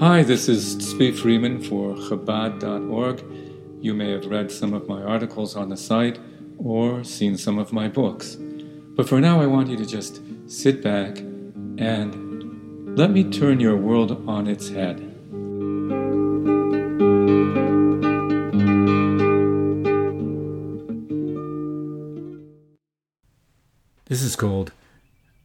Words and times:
Hi, 0.00 0.24
this 0.24 0.48
is 0.48 0.74
Tzvi 0.74 1.16
Freeman 1.16 1.62
for 1.62 1.94
Chabad.org. 1.94 3.22
You 3.80 3.94
may 3.94 4.10
have 4.10 4.26
read 4.26 4.50
some 4.50 4.74
of 4.74 4.88
my 4.88 5.00
articles 5.00 5.54
on 5.54 5.68
the 5.68 5.76
site 5.76 6.18
or 6.58 7.04
seen 7.04 7.36
some 7.36 7.60
of 7.60 7.72
my 7.72 7.86
books. 7.86 8.34
But 8.34 9.08
for 9.08 9.20
now, 9.20 9.40
I 9.40 9.46
want 9.46 9.68
you 9.68 9.76
to 9.76 9.86
just 9.86 10.20
sit 10.50 10.82
back 10.82 11.18
and 11.78 12.98
let 12.98 13.12
me 13.12 13.22
turn 13.22 13.60
your 13.60 13.76
world 13.76 14.28
on 14.28 14.48
its 14.48 14.68
head. 14.68 14.98
This 24.06 24.22
is 24.24 24.34
called 24.34 24.72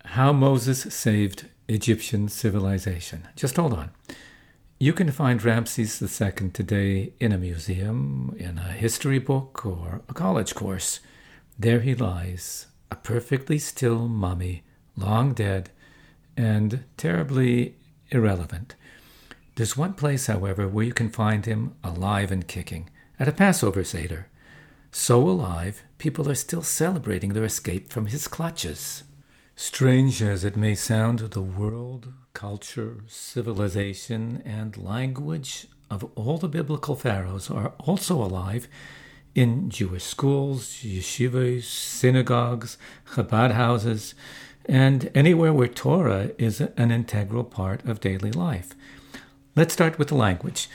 How 0.06 0.34
Moses 0.34 0.92
Saved 0.92 1.46
Egyptian 1.68 2.28
Civilization. 2.28 3.28
Just 3.36 3.56
hold 3.56 3.74
on. 3.74 3.92
You 4.82 4.94
can 4.94 5.12
find 5.12 5.44
Ramses 5.44 6.02
II 6.02 6.52
today 6.52 7.12
in 7.20 7.34
a 7.34 7.38
museum, 7.38 8.34
in 8.40 8.58
a 8.58 8.72
history 8.72 9.20
book, 9.20 9.66
or 9.66 10.04
a 10.08 10.14
college 10.14 10.56
course. 10.56 11.02
There 11.60 11.82
he 11.82 11.94
lies, 11.94 12.68
a 12.90 12.96
perfectly 12.96 13.60
still 13.60 14.08
mummy, 14.08 14.64
long 14.96 15.34
dead 15.34 15.72
and 16.38 16.86
terribly 16.96 17.76
irrelevant. 18.08 18.76
There's 19.58 19.76
one 19.76 19.96
place, 19.96 20.28
however, 20.28 20.66
where 20.66 20.86
you 20.86 20.94
can 20.94 21.10
find 21.10 21.46
him 21.46 21.76
alive 21.84 22.32
and 22.32 22.48
kicking 22.48 22.90
at 23.20 23.28
a 23.28 23.34
Passover 23.34 23.84
Seder. 23.84 24.28
So 24.94 25.28
alive, 25.28 25.84
people 25.98 26.30
are 26.30 26.36
still 26.36 26.64
celebrating 26.64 27.34
their 27.34 27.44
escape 27.44 27.90
from 27.90 28.06
his 28.06 28.30
clutches. 28.30 29.04
Strange 29.58 30.24
as 30.24 30.46
it 30.46 30.56
may 30.56 30.74
sound, 30.74 31.20
the 31.20 31.42
world, 31.42 32.14
culture, 32.40 32.96
civilization, 33.06 34.42
and 34.46 34.78
language 34.78 35.68
of 35.92 36.10
all 36.16 36.38
the 36.38 36.48
biblical 36.48 36.96
pharaohs 36.96 37.52
are 37.52 37.74
also 37.80 38.16
alive 38.16 38.66
in 39.36 39.70
Jewish 39.70 40.06
schools, 40.06 40.78
yeshivas, 40.82 41.64
synagogues, 41.64 42.78
Chabad 43.12 43.52
houses, 43.52 44.16
and 44.70 45.12
anywhere 45.14 45.52
where 45.52 45.68
Torah 45.68 46.32
is 46.38 46.62
an 46.62 46.92
integral 46.92 47.44
part 47.44 47.84
of 47.84 48.00
daily 48.00 48.32
life. 48.32 48.74
Let's 49.58 49.74
start 49.74 50.00
with 50.00 50.08
the 50.08 50.16
language. 50.16 50.70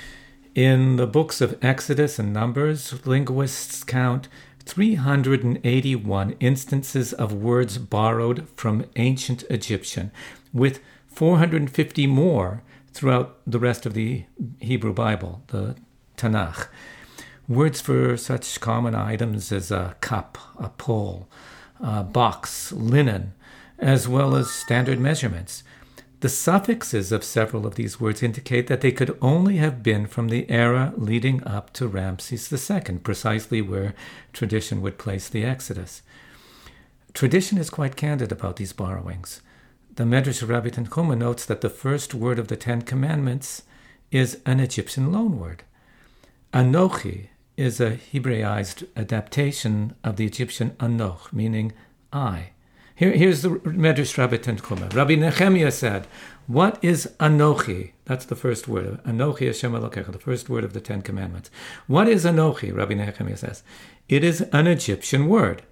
In 0.54 0.96
the 0.96 1.06
books 1.06 1.40
of 1.40 1.56
Exodus 1.64 2.18
and 2.18 2.30
Numbers, 2.30 3.06
linguists 3.06 3.84
count 3.84 4.28
381 4.66 6.36
instances 6.40 7.14
of 7.14 7.32
words 7.32 7.78
borrowed 7.78 8.46
from 8.54 8.84
ancient 8.96 9.44
Egyptian, 9.48 10.10
with 10.52 10.80
450 11.14 12.06
more 12.06 12.62
throughout 12.92 13.38
the 13.46 13.58
rest 13.58 13.86
of 13.86 13.94
the 13.94 14.24
Hebrew 14.60 14.92
Bible, 14.92 15.42
the 15.48 15.76
Tanakh. 16.16 16.68
Words 17.48 17.80
for 17.80 18.16
such 18.16 18.60
common 18.60 18.94
items 18.94 19.52
as 19.52 19.70
a 19.70 19.96
cup, 20.00 20.38
a 20.58 20.70
pole, 20.70 21.28
a 21.80 22.02
box, 22.02 22.72
linen, 22.72 23.34
as 23.78 24.08
well 24.08 24.34
as 24.34 24.50
standard 24.50 24.98
measurements. 24.98 25.62
The 26.20 26.28
suffixes 26.30 27.12
of 27.12 27.22
several 27.22 27.66
of 27.66 27.74
these 27.74 28.00
words 28.00 28.22
indicate 28.22 28.66
that 28.68 28.80
they 28.80 28.92
could 28.92 29.18
only 29.20 29.58
have 29.58 29.82
been 29.82 30.06
from 30.06 30.28
the 30.28 30.50
era 30.50 30.94
leading 30.96 31.44
up 31.44 31.72
to 31.74 31.86
Ramses 31.86 32.50
II, 32.50 32.98
precisely 32.98 33.60
where 33.60 33.94
tradition 34.32 34.80
would 34.80 34.96
place 34.96 35.28
the 35.28 35.44
Exodus. 35.44 36.00
Tradition 37.12 37.58
is 37.58 37.68
quite 37.68 37.94
candid 37.94 38.32
about 38.32 38.56
these 38.56 38.72
borrowings. 38.72 39.42
The 39.96 40.02
Medrash 40.02 40.44
Rabbi 40.48 40.70
Tanchuma 40.70 41.16
notes 41.16 41.44
that 41.44 41.60
the 41.60 41.70
first 41.70 42.14
word 42.14 42.40
of 42.40 42.48
the 42.48 42.56
Ten 42.56 42.82
Commandments 42.82 43.62
is 44.10 44.40
an 44.44 44.58
Egyptian 44.58 45.12
loanword. 45.12 45.60
Anochi 46.52 47.28
is 47.56 47.80
a 47.80 47.92
Hebraized 48.12 48.88
adaptation 48.96 49.94
of 50.02 50.16
the 50.16 50.26
Egyptian 50.26 50.70
Anoch, 50.80 51.32
meaning 51.32 51.72
I. 52.12 52.50
Here, 52.96 53.12
here's 53.12 53.42
the 53.42 53.50
Medrash 53.50 54.18
Rabbi 54.18 54.38
Tanchuma. 54.38 54.92
Rabbi 54.92 55.14
Nehemiah 55.14 55.70
said, 55.70 56.08
What 56.48 56.82
is 56.82 57.12
Anochi? 57.20 57.92
That's 58.04 58.24
the 58.24 58.34
first 58.34 58.66
word. 58.66 59.00
Anochi 59.04 59.46
Hashem 59.46 59.74
Elokecha, 59.74 60.10
the 60.10 60.18
first 60.18 60.50
word 60.50 60.64
of 60.64 60.72
the 60.72 60.80
Ten 60.80 61.02
Commandments. 61.02 61.52
What 61.86 62.08
is 62.08 62.24
Anochi? 62.24 62.74
Rabbi 62.74 62.94
Nehemiah 62.94 63.36
says, 63.36 63.62
It 64.08 64.24
is 64.24 64.40
an 64.40 64.66
Egyptian 64.66 65.28
word. 65.28 65.62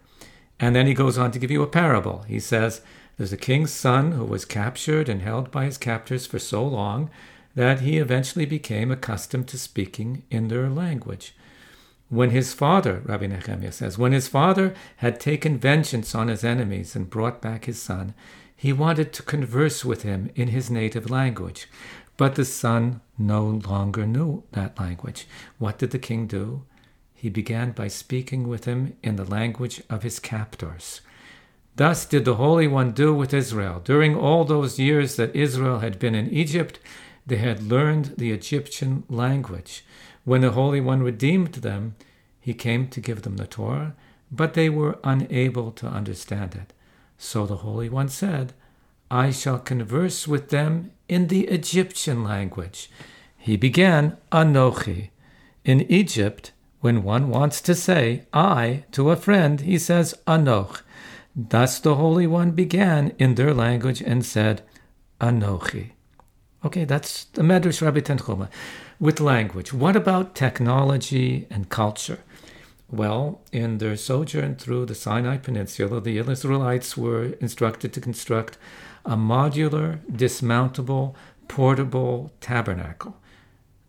And 0.61 0.77
then 0.77 0.87
he 0.87 0.95
goes 0.95 1.19
on 1.19 1.33
to 1.33 1.41
give 1.41 1.51
you 1.51 1.65
a 1.65 1.67
parable. 1.67 2.23
He 2.29 2.39
says, 2.39 2.83
There's 3.23 3.33
a 3.33 3.37
king's 3.37 3.71
son 3.71 4.11
who 4.11 4.25
was 4.25 4.45
captured 4.45 5.09
and 5.09 5.23
held 5.23 5.53
by 5.53 5.67
his 5.67 5.79
captors 5.79 6.27
for 6.27 6.41
so 6.41 6.67
long 6.67 7.09
that 7.55 7.79
he 7.79 7.99
eventually 7.99 8.47
became 8.47 8.91
accustomed 8.91 9.47
to 9.47 9.59
speaking 9.59 10.25
in 10.29 10.49
their 10.49 10.69
language. 10.69 11.33
When 12.09 12.31
his 12.31 12.53
father, 12.53 13.01
Rabbi 13.05 13.29
Nehemiah 13.29 13.71
says, 13.71 13.97
when 13.97 14.11
his 14.11 14.27
father 14.27 14.75
had 14.97 15.21
taken 15.21 15.57
vengeance 15.57 16.17
on 16.17 16.27
his 16.27 16.43
enemies 16.43 16.97
and 16.97 17.09
brought 17.09 17.41
back 17.41 17.67
his 17.67 17.81
son, 17.81 18.15
he 18.57 18.73
wanted 18.73 19.13
to 19.13 19.23
converse 19.23 19.85
with 19.85 20.03
him 20.03 20.33
in 20.35 20.49
his 20.49 20.69
native 20.69 21.09
language. 21.09 21.69
But 22.17 22.35
the 22.35 22.45
son 22.45 23.03
no 23.17 23.45
longer 23.45 24.05
knew 24.05 24.43
that 24.51 24.81
language. 24.81 25.29
What 25.59 25.79
did 25.79 25.93
the 25.93 26.01
king 26.01 26.27
do? 26.27 26.65
He 27.15 27.29
began 27.29 27.71
by 27.71 27.87
speaking 27.87 28.49
with 28.49 28.65
him 28.65 28.97
in 29.01 29.15
the 29.15 29.25
language 29.25 29.81
of 29.89 30.03
his 30.03 30.19
captors. 30.19 31.03
Thus 31.77 32.05
did 32.05 32.25
the 32.25 32.35
Holy 32.35 32.69
One 32.69 32.93
do 32.93 33.15
with 33.15 33.33
Israel. 33.33 33.81
During 33.83 34.17
all 34.17 34.45
those 34.45 34.79
years 34.79 35.17
that 35.17 35.35
Israel 35.35 35.79
had 35.79 35.99
been 35.99 36.15
in 36.15 36.29
Egypt, 36.31 36.79
they 37.27 37.37
had 37.37 37.63
learned 37.63 38.15
the 38.19 38.31
Egyptian 38.31 39.05
language. 39.09 39.85
When 40.25 40.43
the 40.43 40.51
Holy 40.51 40.81
One 40.81 41.03
redeemed 41.03 41.55
them, 41.55 41.95
he 42.41 42.55
came 42.55 42.89
to 42.89 43.01
give 43.01 43.23
them 43.23 43.37
the 43.37 43.47
Torah, 43.47 43.95
but 44.31 44.55
they 44.55 44.69
were 44.69 44.99
unable 45.03 45.71
to 45.73 45.87
understand 45.87 46.55
it. 46.55 46.73
So 47.17 47.47
the 47.47 47.59
Holy 47.59 47.89
One 47.89 48.09
said, 48.09 48.53
I 49.11 49.31
shall 49.31 49.59
converse 49.59 50.27
with 50.27 50.51
them 50.51 50.91
in 51.09 51.29
the 51.29 51.47
Egyptian 51.49 52.25
language. 52.25 52.91
He 53.37 53.57
began 53.57 54.17
Anochi. 54.31 55.11
In 55.65 55.83
Egypt, 55.91 56.53
when 56.81 57.03
one 57.03 57.29
wants 57.29 57.61
to 57.63 57.75
say 57.75 58.27
I 58.33 58.85
to 58.93 59.11
a 59.11 59.17
friend, 59.17 59.61
he 59.61 59.79
says 59.79 60.15
Anoch. 60.27 60.83
Thus 61.35 61.79
the 61.79 61.95
Holy 61.95 62.27
One 62.27 62.51
began 62.51 63.13
in 63.19 63.37
their 63.37 63.55
language 63.55 64.03
and 64.03 64.25
said 64.25 64.63
Anochi. 65.21 65.93
Okay, 66.65 66.85
that's 66.85 67.25
the 67.25 67.43
Medrash 67.43 67.81
Rabbi 67.81 68.01
Tanchuma 68.01 68.49
with 69.01 69.19
language. 69.19 69.73
What 69.73 69.97
about 69.97 70.35
technology 70.35 71.47
and 71.51 71.69
culture? 71.69 72.19
Well, 72.91 73.41
in 73.51 73.79
their 73.79 73.97
sojourn 73.97 74.57
through 74.57 74.87
the 74.87 74.95
Sinai 74.95 75.39
Peninsula, 75.39 76.01
the 76.03 76.19
Israelites 76.19 76.97
were 76.97 77.33
instructed 77.41 77.95
to 77.95 78.01
construct 78.03 78.59
a 79.07 79.17
modular, 79.17 80.01
dismountable, 80.15 81.15
portable 81.49 82.33
tabernacle. 82.41 83.17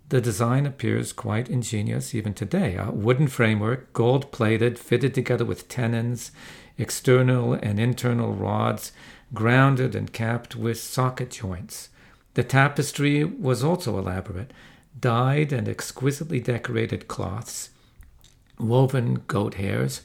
The 0.09 0.21
design 0.21 0.65
appears 0.65 1.11
quite 1.11 1.49
ingenious 1.49 2.15
even 2.15 2.33
today. 2.33 2.75
A 2.75 2.91
wooden 2.91 3.27
framework, 3.27 3.91
gold 3.93 4.31
plated, 4.31 4.79
fitted 4.79 5.13
together 5.13 5.43
with 5.43 5.67
tenons, 5.67 6.31
external 6.77 7.53
and 7.53 7.79
internal 7.79 8.33
rods, 8.33 8.91
grounded 9.33 9.95
and 9.95 10.13
capped 10.13 10.55
with 10.55 10.79
socket 10.79 11.31
joints. 11.31 11.89
The 12.33 12.43
tapestry 12.43 13.23
was 13.23 13.63
also 13.63 13.97
elaborate 13.97 14.51
dyed 14.99 15.51
and 15.51 15.67
exquisitely 15.67 16.39
decorated 16.39 17.07
cloths, 17.07 17.71
woven 18.59 19.23
goat 19.27 19.55
hairs, 19.55 20.01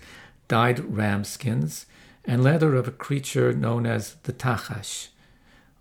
dyed 0.49 0.81
ram 0.81 1.25
skins, 1.25 1.87
and 2.25 2.43
leather 2.43 2.75
of 2.75 2.89
a 2.89 2.93
creature 2.93 3.53
known 3.53 3.87
as 3.87 4.15
the 4.25 4.33
tachash, 4.33 5.09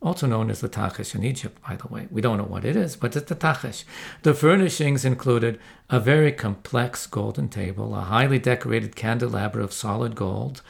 also 0.02 0.28
known 0.28 0.50
as 0.50 0.62
the 0.62 0.70
tachash 0.70 1.16
in 1.16 1.24
Egypt, 1.24 1.60
by 1.68 1.76
the 1.76 1.88
way. 1.88 2.08
We 2.12 2.22
don't 2.22 2.38
know 2.38 2.44
what 2.44 2.66
it 2.66 2.76
is, 2.76 2.96
but 2.96 3.16
it's 3.16 3.30
the 3.30 3.36
tachash. 3.36 3.84
The 4.24 4.34
furnishings 4.34 5.04
included 5.04 5.60
a 5.90 6.00
very 6.00 6.32
complex 6.32 7.08
golden 7.08 7.50
table, 7.50 7.96
a 7.96 8.02
highly 8.02 8.40
decorated 8.40 8.96
candelabra 8.96 9.64
of 9.64 9.74
solid 9.74 10.16
gold, 10.16 10.62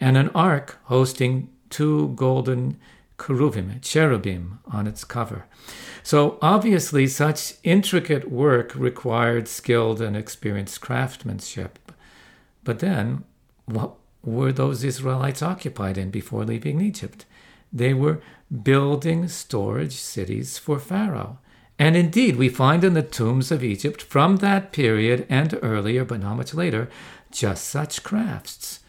and 0.00 0.16
an 0.16 0.30
ark 0.30 0.78
hosting 0.84 1.48
two 1.70 2.08
golden 2.16 2.78
cherubim, 3.18 3.80
cherubim 3.80 4.58
on 4.66 4.86
its 4.86 5.04
cover. 5.04 5.46
So 6.02 6.38
obviously, 6.42 7.06
such 7.06 7.54
intricate 7.62 8.30
work 8.30 8.74
required 8.74 9.46
skilled 9.46 10.00
and 10.00 10.16
experienced 10.16 10.80
craftsmanship. 10.80 11.78
But 12.64 12.80
then, 12.80 13.24
what 13.66 13.94
were 14.24 14.52
those 14.52 14.82
Israelites 14.82 15.42
occupied 15.42 15.96
in 15.98 16.10
before 16.10 16.44
leaving 16.44 16.80
Egypt? 16.80 17.24
They 17.72 17.94
were 17.94 18.20
building 18.62 19.28
storage 19.28 19.94
cities 19.94 20.58
for 20.58 20.78
Pharaoh. 20.78 21.38
And 21.78 21.96
indeed, 21.96 22.36
we 22.36 22.48
find 22.48 22.84
in 22.84 22.94
the 22.94 23.02
tombs 23.02 23.50
of 23.50 23.64
Egypt 23.64 24.02
from 24.02 24.36
that 24.36 24.72
period 24.72 25.26
and 25.28 25.58
earlier, 25.62 26.04
but 26.04 26.20
not 26.20 26.36
much 26.36 26.52
later, 26.54 26.90
just 27.30 27.64
such 27.64 28.02
crafts. 28.02 28.80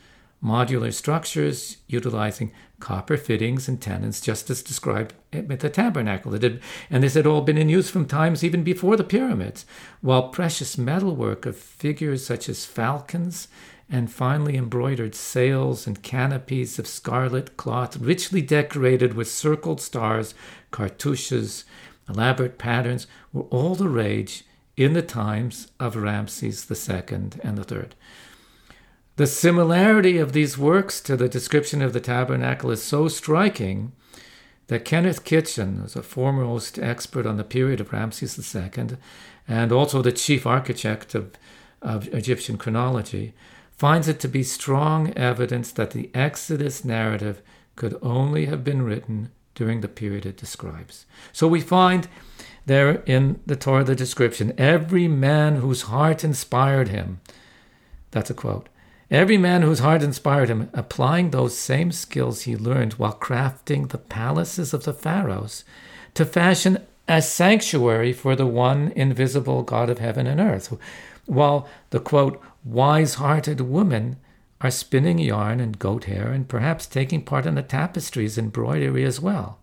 modular 0.43 0.93
structures 0.93 1.77
utilizing 1.87 2.51
copper 2.83 3.15
fittings 3.15 3.69
and 3.69 3.81
tenons, 3.81 4.19
just 4.19 4.49
as 4.49 4.61
described 4.61 5.13
at 5.31 5.61
the 5.61 5.69
tabernacle. 5.69 6.33
Had, 6.33 6.59
and 6.89 7.01
this 7.01 7.13
had 7.13 7.25
all 7.25 7.39
been 7.39 7.57
in 7.57 7.69
use 7.69 7.89
from 7.89 8.05
times 8.05 8.43
even 8.43 8.61
before 8.61 8.97
the 8.97 9.05
pyramids, 9.05 9.65
while 10.01 10.27
precious 10.27 10.77
metalwork 10.77 11.45
of 11.45 11.55
figures 11.55 12.25
such 12.25 12.49
as 12.49 12.65
falcons 12.65 13.47
and 13.89 14.11
finely 14.11 14.57
embroidered 14.57 15.15
sails 15.15 15.87
and 15.87 16.03
canopies 16.03 16.77
of 16.77 16.85
scarlet 16.85 17.55
cloth, 17.55 17.95
richly 17.95 18.41
decorated 18.41 19.13
with 19.13 19.31
circled 19.31 19.79
stars, 19.79 20.35
cartouches, 20.71 21.63
elaborate 22.09 22.57
patterns, 22.57 23.07
were 23.31 23.43
all 23.43 23.75
the 23.75 23.87
rage 23.87 24.43
in 24.75 24.91
the 24.91 25.01
times 25.01 25.71
of 25.79 25.95
Ramses 25.95 26.69
II 26.69 27.31
and 27.41 27.71
III. 27.71 27.85
The 29.15 29.27
similarity 29.27 30.17
of 30.17 30.33
these 30.33 30.57
works 30.57 30.99
to 31.01 31.15
the 31.15 31.29
description 31.29 31.83
of 31.83 31.93
the 31.93 31.99
tabernacle 31.99 32.71
is 32.71 32.81
so 32.81 33.07
striking 33.07 33.91
that 34.67 34.85
Kenneth 34.85 35.23
Kitchen, 35.23 35.77
who's 35.77 35.95
a 35.95 36.01
foremost 36.01 36.79
expert 36.79 37.27
on 37.27 37.37
the 37.37 37.43
period 37.43 37.79
of 37.79 37.93
Ramses 37.93 38.55
II 38.55 38.97
and 39.47 39.71
also 39.71 40.01
the 40.01 40.11
chief 40.11 40.47
architect 40.47 41.13
of, 41.13 41.31
of 41.79 42.11
Egyptian 42.11 42.57
chronology, 42.57 43.35
finds 43.71 44.07
it 44.07 44.19
to 44.21 44.27
be 44.27 44.41
strong 44.41 45.13
evidence 45.15 45.71
that 45.71 45.91
the 45.91 46.09
Exodus 46.15 46.83
narrative 46.83 47.43
could 47.75 47.99
only 48.01 48.45
have 48.45 48.63
been 48.63 48.81
written 48.81 49.29
during 49.53 49.81
the 49.81 49.87
period 49.87 50.25
it 50.25 50.37
describes. 50.37 51.05
So 51.31 51.47
we 51.47 51.61
find 51.61 52.07
there 52.65 53.03
in 53.05 53.41
the 53.45 53.55
Torah 53.55 53.83
the 53.83 53.95
description 53.95 54.53
every 54.57 55.07
man 55.07 55.57
whose 55.57 55.83
heart 55.83 56.23
inspired 56.23 56.87
him. 56.87 57.21
That's 58.09 58.31
a 58.31 58.33
quote. 58.33 58.69
Every 59.11 59.37
man 59.37 59.61
whose 59.61 59.79
heart 59.79 60.01
inspired 60.01 60.49
him, 60.49 60.69
applying 60.73 61.29
those 61.29 61.57
same 61.57 61.91
skills 61.91 62.41
he 62.41 62.55
learned 62.55 62.93
while 62.93 63.13
crafting 63.13 63.89
the 63.89 63.97
palaces 63.97 64.73
of 64.73 64.85
the 64.85 64.93
pharaohs 64.93 65.63
to 66.13 66.25
fashion 66.25 66.79
a 67.07 67.21
sanctuary 67.21 68.13
for 68.13 68.35
the 68.35 68.45
one 68.45 68.91
invisible 68.95 69.63
God 69.63 69.89
of 69.89 69.99
heaven 69.99 70.25
and 70.25 70.39
earth, 70.39 70.75
while 71.25 71.67
the 71.89 71.99
quote, 71.99 72.41
wise 72.63 73.15
hearted 73.15 73.61
women 73.61 74.17
are 74.61 74.71
spinning 74.71 75.19
yarn 75.19 75.59
and 75.59 75.77
goat 75.77 76.05
hair 76.05 76.31
and 76.31 76.47
perhaps 76.47 76.85
taking 76.85 77.23
part 77.23 77.45
in 77.45 77.55
the 77.55 77.61
tapestries 77.61 78.37
embroidery 78.37 79.03
as 79.03 79.19
well. 79.19 79.59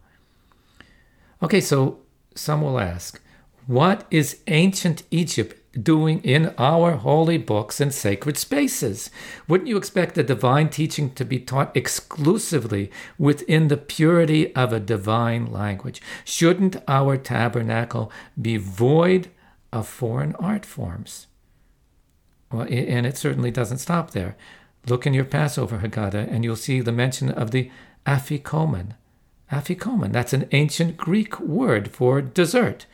Okay, 1.43 1.61
so 1.61 2.01
some 2.35 2.61
will 2.61 2.79
ask, 2.79 3.21
what 3.67 4.07
is 4.11 4.41
ancient 4.47 5.03
Egypt 5.11 5.57
doing 5.73 6.21
in 6.23 6.55
our 6.59 6.93
holy 6.93 7.39
books 7.39 7.81
and 7.81 7.95
sacred 7.95 8.37
spaces? 8.37 9.11
Wouldn't 9.47 9.69
you 9.69 9.77
expect 9.77 10.15
the 10.15 10.23
divine 10.23 10.69
teaching 10.69 11.13
to 11.15 11.25
be 11.25 11.39
taught 11.39 11.77
exclusively 11.77 12.91
within 13.19 13.69
the 13.69 13.77
purity 13.77 14.55
of 14.55 14.73
a 14.73 14.81
divine 14.81 15.47
language? 15.47 16.03
Shouldn't 16.25 16.77
our 16.89 17.17
tabernacle 17.17 18.11
be 18.41 18.57
void 18.57 19.31
of 19.73 19.87
foreign 19.87 20.35
art 20.37 20.67
forms? 20.67 21.27
Well, 22.51 22.67
and 22.69 23.07
it 23.07 23.17
certainly 23.17 23.51
doesn't 23.51 23.79
stop 23.79 24.11
there. 24.11 24.37
Look 24.87 25.07
in 25.07 25.15
your 25.15 25.25
Passover 25.25 25.79
Haggadah 25.79 26.33
and 26.33 26.43
you'll 26.43 26.57
see 26.57 26.81
the 26.81 26.93
mention 26.93 27.31
of 27.31 27.51
the 27.51 27.71
afikomen. 28.07 28.95
Afikomen, 29.53 30.13
that's 30.13 30.33
an 30.33 30.49
ancient 30.53 30.97
Greek 30.97 31.39
word 31.39 31.91
for 31.91 32.21
dessert. 32.21 32.87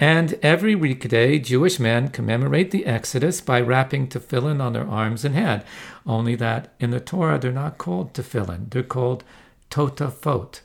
And 0.00 0.38
every 0.42 0.74
weekday, 0.74 1.38
Jewish 1.38 1.78
men 1.78 2.08
commemorate 2.08 2.72
the 2.72 2.84
Exodus 2.84 3.40
by 3.40 3.60
wrapping 3.60 4.08
tefillin 4.08 4.60
on 4.60 4.72
their 4.72 4.88
arms 4.88 5.24
and 5.24 5.34
head. 5.34 5.64
Only 6.06 6.34
that 6.36 6.72
in 6.80 6.90
the 6.90 7.00
Torah, 7.00 7.38
they're 7.38 7.52
not 7.52 7.78
called 7.78 8.12
tefillin, 8.12 8.70
they're 8.70 8.82
called 8.82 9.24
totafot. 9.70 10.60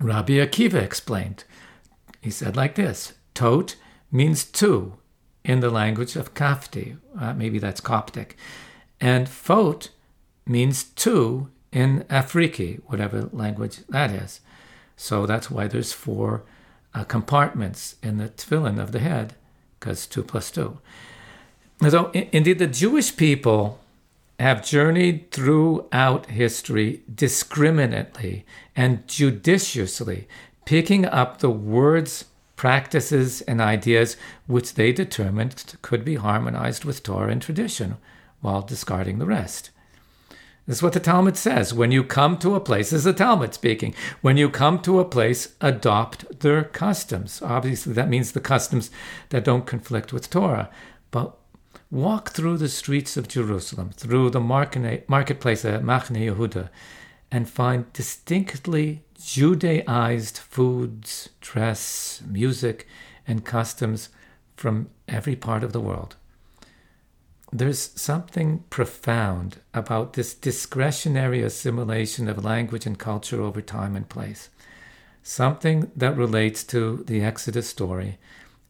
Rabbi 0.00 0.34
Akiva 0.34 0.82
explained. 0.82 1.44
He 2.20 2.30
said 2.30 2.56
like 2.56 2.74
this 2.74 3.14
Tot 3.34 3.76
means 4.10 4.44
two 4.44 4.94
in 5.44 5.60
the 5.60 5.70
language 5.70 6.16
of 6.16 6.34
Kafti, 6.34 6.98
uh, 7.18 7.34
maybe 7.34 7.58
that's 7.58 7.80
Coptic, 7.80 8.36
and 9.00 9.28
Fot 9.28 9.90
means 10.46 10.84
two 10.84 11.48
in 11.72 12.04
Afriki, 12.10 12.80
whatever 12.86 13.28
language 13.32 13.78
that 13.88 14.10
is. 14.10 14.40
So 14.96 15.26
that's 15.26 15.50
why 15.50 15.66
there's 15.66 15.92
four 15.92 16.44
uh, 16.94 17.04
compartments 17.04 17.96
in 18.02 18.18
the 18.18 18.28
tefillin 18.28 18.80
of 18.80 18.92
the 18.92 18.98
head, 19.00 19.34
because 19.78 20.06
two 20.06 20.22
plus 20.22 20.50
two. 20.50 20.78
So, 21.88 22.10
in, 22.12 22.28
indeed, 22.32 22.58
the 22.58 22.66
Jewish 22.66 23.16
people 23.16 23.80
have 24.38 24.64
journeyed 24.64 25.30
throughout 25.30 26.26
history 26.26 27.02
discriminately 27.12 28.44
and 28.74 29.06
judiciously, 29.06 30.28
picking 30.64 31.04
up 31.04 31.38
the 31.38 31.50
words, 31.50 32.26
practices, 32.56 33.40
and 33.42 33.60
ideas 33.60 34.16
which 34.46 34.74
they 34.74 34.92
determined 34.92 35.74
could 35.82 36.04
be 36.04 36.14
harmonized 36.14 36.84
with 36.84 37.02
Torah 37.02 37.32
and 37.32 37.42
tradition, 37.42 37.96
while 38.40 38.62
discarding 38.62 39.18
the 39.18 39.26
rest. 39.26 39.70
This 40.72 40.78
is 40.78 40.82
what 40.84 40.94
the 40.94 41.00
Talmud 41.00 41.36
says. 41.36 41.74
When 41.74 41.92
you 41.92 42.02
come 42.02 42.38
to 42.38 42.54
a 42.54 42.60
place, 42.60 42.88
this 42.88 43.00
is 43.00 43.04
the 43.04 43.12
Talmud 43.12 43.52
speaking, 43.52 43.94
when 44.22 44.38
you 44.38 44.48
come 44.48 44.78
to 44.78 45.00
a 45.00 45.04
place, 45.04 45.54
adopt 45.60 46.40
their 46.40 46.64
customs. 46.64 47.42
Obviously, 47.42 47.92
that 47.92 48.08
means 48.08 48.32
the 48.32 48.40
customs 48.40 48.90
that 49.28 49.44
don't 49.44 49.66
conflict 49.66 50.14
with 50.14 50.30
Torah. 50.30 50.70
But 51.10 51.36
walk 51.90 52.30
through 52.30 52.56
the 52.56 52.70
streets 52.70 53.18
of 53.18 53.28
Jerusalem, 53.28 53.90
through 53.90 54.30
the 54.30 54.40
marketplace 54.40 55.62
at 55.66 55.84
Machne 55.84 56.16
Yehuda, 56.16 56.70
and 57.30 57.50
find 57.50 57.92
distinctly 57.92 59.04
Judaized 59.22 60.38
foods, 60.38 61.28
dress, 61.42 62.22
music, 62.26 62.86
and 63.28 63.44
customs 63.44 64.08
from 64.56 64.88
every 65.06 65.36
part 65.36 65.64
of 65.64 65.74
the 65.74 65.82
world 65.82 66.16
there's 67.52 67.90
something 68.00 68.64
profound 68.70 69.60
about 69.74 70.14
this 70.14 70.32
discretionary 70.32 71.42
assimilation 71.42 72.26
of 72.28 72.44
language 72.44 72.86
and 72.86 72.98
culture 72.98 73.42
over 73.42 73.60
time 73.60 73.94
and 73.94 74.08
place. 74.08 74.48
Something 75.22 75.90
that 75.94 76.16
relates 76.16 76.64
to 76.64 77.04
the 77.06 77.22
Exodus 77.22 77.68
story 77.68 78.18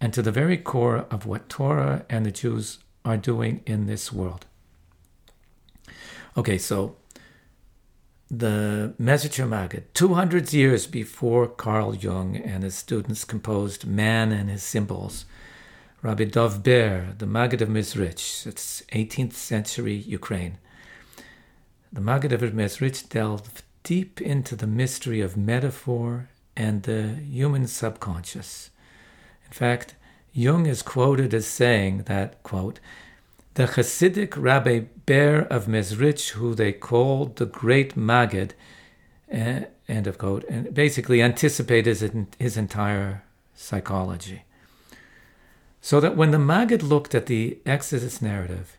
and 0.00 0.12
to 0.12 0.20
the 0.20 0.32
very 0.32 0.56
core 0.56 1.06
of 1.12 1.26
what 1.26 1.49
Torah 1.49 2.05
and 2.11 2.26
the 2.26 2.32
Jews 2.32 2.79
are 3.05 3.17
doing 3.17 3.62
in 3.67 3.87
this 3.87 4.12
world. 4.12 4.46
Okay, 6.37 6.58
so 6.58 6.96
the 8.28 8.94
Mezritcher 9.00 9.49
Maggid, 9.49 9.94
200 9.94 10.52
years 10.52 10.88
before 10.88 11.46
Carl 11.46 11.94
Jung 11.94 12.37
and 12.37 12.64
his 12.64 12.75
students 12.75 13.25
composed 13.25 13.87
Man 13.87 14.32
and 14.32 14.50
His 14.50 14.62
Symbols, 14.62 15.25
Rabbi 16.02 16.25
Dov 16.25 16.64
Ber, 16.64 17.14
the 17.18 17.26
Maggid 17.26 17.62
of 17.62 17.68
Mezritch, 17.68 18.44
it's 18.44 18.82
18th 18.92 19.35
century 19.35 19.94
Ukraine. 19.94 20.59
The 21.92 22.00
Maggid 22.00 22.32
of 22.32 22.40
Mezritch 22.40 23.09
delved 23.09 23.62
deep 23.85 24.21
into 24.21 24.56
the 24.56 24.66
mystery 24.66 25.21
of 25.21 25.37
metaphor 25.37 26.28
and 26.56 26.82
the 26.82 27.14
human 27.14 27.68
subconscious. 27.68 28.71
In 29.47 29.52
fact, 29.52 29.94
Jung 30.32 30.66
is 30.66 30.82
quoted 30.82 31.32
as 31.32 31.47
saying 31.47 32.02
that, 32.06 32.42
quote, 32.42 32.80
the 33.54 33.66
Hasidic 33.66 34.35
Rabbi 34.37 34.87
Ber 35.06 35.47
of 35.50 35.68
Mezritch, 35.68 36.30
who 36.30 36.56
they 36.56 36.73
called 36.73 37.37
the 37.37 37.47
Great 37.47 37.97
Maggid, 37.97 38.54
uh, 39.32 39.61
end 39.88 40.09
of 40.09 40.18
quote, 40.18 40.42
and 40.49 40.75
basically 40.75 41.23
anticipated 41.23 41.99
his, 41.99 42.12
his 42.40 42.56
entire 42.56 43.23
psychology. 43.54 44.42
So 45.83 46.01
that 46.01 46.17
when 46.17 46.31
the 46.31 46.39
Maggid 46.39 46.83
looked 46.83 47.15
at 47.15 47.27
the 47.27 47.59
Exodus 47.67 48.23
narrative, 48.23 48.79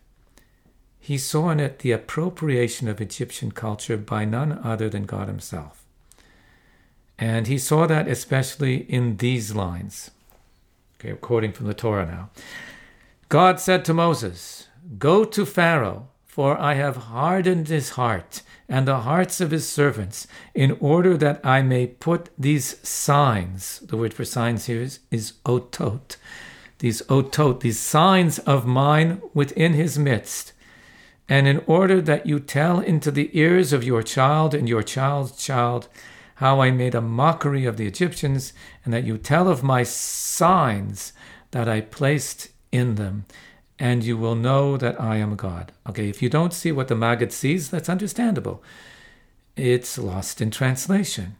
he 0.98 1.18
saw 1.18 1.50
in 1.50 1.60
it 1.60 1.80
the 1.80 1.92
appropriation 1.92 2.88
of 2.88 2.98
Egyptian 2.98 3.52
culture 3.52 3.98
by 3.98 4.24
none 4.24 4.58
other 4.64 4.88
than 4.88 5.04
God 5.04 5.28
Himself. 5.28 5.84
And 7.18 7.46
he 7.46 7.58
saw 7.58 7.86
that 7.86 8.08
especially 8.08 8.90
in 8.90 9.18
these 9.18 9.54
lines. 9.54 10.10
Okay, 10.98 11.12
quoting 11.12 11.52
from 11.52 11.66
the 11.66 11.74
Torah 11.74 12.06
now. 12.06 12.30
God 13.28 13.60
said 13.60 13.84
to 13.84 13.94
Moses, 13.94 14.68
Go 14.98 15.24
to 15.24 15.44
Pharaoh, 15.44 16.08
for 16.24 16.58
I 16.58 16.74
have 16.74 16.96
hardened 16.96 17.68
his 17.68 17.90
heart 17.90 18.42
and 18.68 18.88
the 18.88 19.00
hearts 19.00 19.40
of 19.40 19.50
his 19.50 19.68
servants, 19.68 20.26
in 20.54 20.76
order 20.80 21.16
that 21.18 21.40
I 21.44 21.60
may 21.60 21.86
put 21.86 22.30
these 22.38 22.78
signs, 22.86 23.80
the 23.80 23.96
word 23.96 24.14
for 24.14 24.24
signs 24.24 24.66
here 24.66 24.80
is, 24.80 25.00
is 25.10 25.34
otot, 25.44 26.16
these 26.84 27.00
otot, 27.08 27.60
these 27.60 27.80
signs 27.80 28.38
of 28.40 28.66
mine 28.66 29.18
within 29.32 29.72
his 29.72 29.98
midst, 29.98 30.52
and 31.30 31.48
in 31.48 31.64
order 31.66 31.98
that 32.02 32.26
you 32.26 32.38
tell 32.38 32.78
into 32.78 33.10
the 33.10 33.30
ears 33.32 33.72
of 33.72 33.82
your 33.82 34.02
child 34.02 34.52
and 34.52 34.68
your 34.68 34.82
child's 34.82 35.42
child 35.42 35.88
how 36.34 36.60
I 36.60 36.70
made 36.70 36.94
a 36.94 37.00
mockery 37.00 37.64
of 37.64 37.78
the 37.78 37.86
Egyptians, 37.86 38.52
and 38.84 38.92
that 38.92 39.04
you 39.04 39.16
tell 39.16 39.48
of 39.48 39.62
my 39.62 39.82
signs 39.82 41.14
that 41.52 41.70
I 41.70 41.80
placed 41.80 42.50
in 42.70 42.96
them, 42.96 43.24
and 43.78 44.04
you 44.04 44.18
will 44.18 44.34
know 44.34 44.76
that 44.76 45.00
I 45.00 45.16
am 45.16 45.36
God. 45.36 45.72
Okay, 45.88 46.10
if 46.10 46.20
you 46.20 46.28
don't 46.28 46.52
see 46.52 46.70
what 46.70 46.88
the 46.88 46.94
Maggid 46.94 47.32
sees, 47.32 47.70
that's 47.70 47.88
understandable. 47.88 48.62
It's 49.56 49.96
lost 49.96 50.42
in 50.42 50.50
translation. 50.50 51.36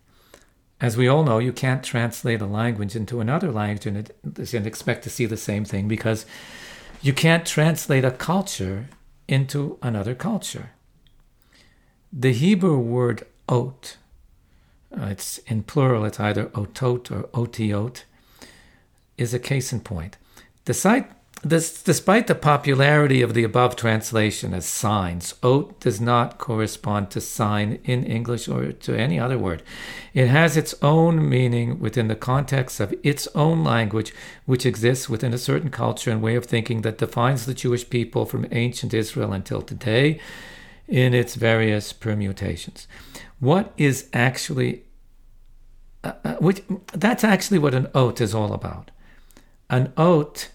As 0.85 0.99
we 0.99 1.09
all 1.09 1.25
know, 1.25 1.39
you 1.39 1.51
can't 1.51 1.83
translate 1.83 2.43
a 2.43 2.47
language 2.47 2.95
into 2.95 3.23
another 3.23 3.51
language 3.51 3.87
and, 3.87 4.13
and 4.23 4.67
expect 4.67 5.03
to 5.05 5.09
see 5.09 5.25
the 5.25 5.39
same 5.39 5.65
thing 5.65 5.89
because 5.89 6.27
you 7.01 7.15
can't 7.15 7.47
translate 7.47 8.05
a 8.05 8.11
culture 8.11 8.91
into 9.27 9.79
another 9.81 10.15
culture. 10.15 10.73
The 12.13 12.35
Hebrew 12.35 12.77
word 12.77 13.23
ot, 13.49 13.97
uh, 14.95 15.07
it's 15.07 15.39
in 15.47 15.63
plural, 15.63 16.05
it's 16.05 16.21
either 16.21 16.49
otot 16.49 17.11
or 17.11 17.29
otiot, 17.29 18.05
is 19.17 19.33
a 19.33 19.39
case 19.39 19.73
in 19.73 19.81
point. 19.81 20.19
The 20.67 20.75
site 20.75 21.11
this, 21.45 21.83
despite 21.83 22.27
the 22.27 22.35
popularity 22.35 23.21
of 23.21 23.35
the 23.35 23.45
above 23.45 23.77
translation 23.77 24.55
as 24.55 24.65
signs, 24.65 25.35
ot 25.43 25.79
does 25.79 26.01
not 26.01 26.39
correspond 26.39 27.11
to 27.11 27.21
sign 27.21 27.79
in 27.85 28.03
English 28.05 28.49
or 28.49 28.73
to 28.73 28.97
any 28.97 29.19
other 29.19 29.39
word. 29.39 29.63
It 30.15 30.29
has 30.29 30.57
its 30.57 30.75
own 30.81 31.29
meaning 31.29 31.79
within 31.79 32.09
the 32.09 32.17
context 32.17 32.81
of 32.81 32.95
its 33.03 33.29
own 33.35 33.63
language, 33.63 34.15
which 34.47 34.65
exists 34.65 35.09
within 35.09 35.35
a 35.35 35.39
certain 35.39 35.71
culture 35.71 36.11
and 36.11 36.23
way 36.23 36.35
of 36.35 36.47
thinking 36.47 36.81
that 36.81 36.99
defines 36.99 37.45
the 37.45 37.55
Jewish 37.55 37.89
people 37.91 38.25
from 38.25 38.47
ancient 38.51 38.95
Israel 38.95 39.33
until 39.33 39.61
today 39.61 40.19
in 40.89 41.13
its 41.13 41.35
various 41.35 41.93
permutations. 41.93 42.89
What 43.39 43.73
is 43.77 44.09
actually, 44.15 44.85
uh, 46.03 46.13
uh, 46.25 46.35
which, 46.37 46.63
that's 46.93 47.25
actually 47.25 47.59
what 47.59 47.75
an 47.75 47.89
ot 47.95 48.21
is 48.21 48.35
all 48.35 48.53
about. 48.55 48.91
An 49.69 49.93
ot 49.97 50.49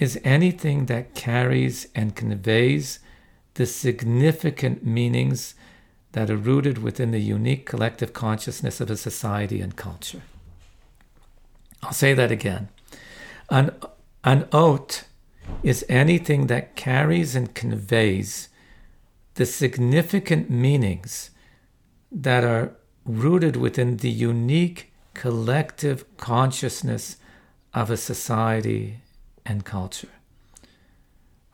is 0.00 0.18
anything 0.24 0.86
that 0.86 1.14
carries 1.14 1.86
and 1.94 2.16
conveys 2.16 3.00
the 3.54 3.66
significant 3.66 4.84
meanings 4.84 5.54
that 6.12 6.30
are 6.30 6.38
rooted 6.38 6.78
within 6.78 7.10
the 7.10 7.20
unique 7.20 7.66
collective 7.66 8.14
consciousness 8.14 8.80
of 8.80 8.90
a 8.90 8.96
society 8.96 9.60
and 9.60 9.76
culture. 9.76 10.22
I'll 11.82 11.92
say 11.92 12.14
that 12.14 12.32
again. 12.32 12.70
An, 13.50 13.72
an 14.24 14.48
ot 14.52 15.04
is 15.62 15.84
anything 15.88 16.46
that 16.46 16.76
carries 16.76 17.36
and 17.36 17.54
conveys 17.54 18.48
the 19.34 19.44
significant 19.44 20.48
meanings 20.48 21.30
that 22.10 22.42
are 22.42 22.72
rooted 23.04 23.56
within 23.56 23.98
the 23.98 24.10
unique 24.10 24.92
collective 25.12 26.04
consciousness 26.16 27.16
of 27.74 27.90
a 27.90 27.96
society 27.98 29.00
and 29.44 29.64
culture. 29.64 30.08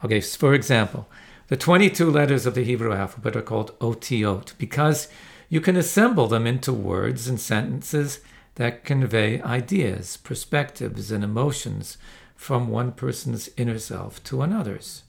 Okay, 0.05 0.21
for 0.21 0.55
example, 0.55 1.09
the 1.49 1.57
22 1.57 2.11
letters 2.11 2.47
of 2.47 2.55
the 2.55 2.64
Hebrew 2.64 2.93
alphabet 2.93 3.37
are 3.37 3.43
called 3.43 3.78
otiot 3.78 4.52
because 4.59 5.09
you 5.49 5.61
can 5.61 5.76
assemble 5.76 6.26
them 6.26 6.47
into 6.47 6.73
words 6.73 7.28
and 7.28 7.40
sentences 7.40 8.21
that 8.57 8.85
convey 8.85 9.40
ideas, 9.43 10.16
perspectives, 10.16 11.11
and 11.11 11.23
emotions 11.23 11.99
from 12.35 12.69
one 12.69 12.93
person's 12.93 13.49
inner 13.57 13.78
self 13.78 14.23
to 14.25 14.43
another's. 14.43 15.05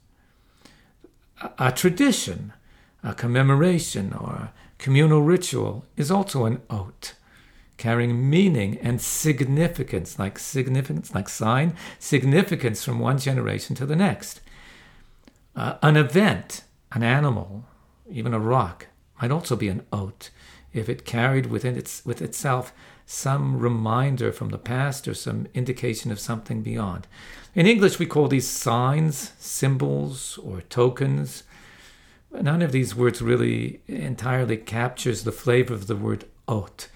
A, 1.60 1.72
tradition, 1.72 2.53
a 3.03 3.13
commemoration, 3.13 4.13
or 4.13 4.29
a 4.29 4.53
communal 4.77 5.22
ritual 5.22 5.86
is 5.96 6.12
also 6.12 6.46
an 6.46 6.62
ot 6.69 7.13
carrying 7.77 8.29
meaning 8.29 8.77
and 8.79 9.01
significance, 9.01 10.19
like 10.19 10.39
significance, 10.39 11.13
like 11.13 11.29
sign, 11.29 11.75
significance 12.00 12.84
from 12.84 13.00
one 13.00 13.17
generation 13.17 13.75
to 13.75 13.86
the 13.86 13.96
next. 13.96 14.41
Uh, 15.55 15.77
an 15.81 15.98
event, 15.98 16.63
an 16.91 17.03
animal, 17.03 17.65
even 18.10 18.34
a 18.34 18.39
rock, 18.39 18.88
might 19.22 19.31
also 19.31 19.55
be 19.55 19.69
an 19.69 19.86
ot 19.91 20.29
if 20.74 20.89
it 20.89 21.05
carried 21.05 21.48
within 21.48 21.75
its 21.75 22.05
with 22.05 22.22
itself 22.22 22.74
some 23.05 23.57
reminder 23.57 24.31
from 24.34 24.50
the 24.50 24.57
past 24.57 25.07
or 25.07 25.13
some 25.13 25.48
indication 25.53 26.12
of 26.12 26.19
something 26.19 26.62
beyond. 26.62 27.07
In 27.55 27.65
English, 27.65 28.00
we 28.00 28.05
call 28.05 28.27
these 28.27 28.48
signs, 28.48 29.31
symbols, 29.39 30.38
or 30.43 30.62
tokens. 30.62 31.43
None 32.31 32.62
of 32.62 32.74
these 32.74 32.93
words 32.93 33.22
really 33.22 33.79
entirely 33.88 34.57
captures 34.57 35.24
the 35.24 35.31
flavor 35.31 35.74
of 35.74 35.88
the 35.88 35.96
word 35.96 36.25
ot. 36.48 36.89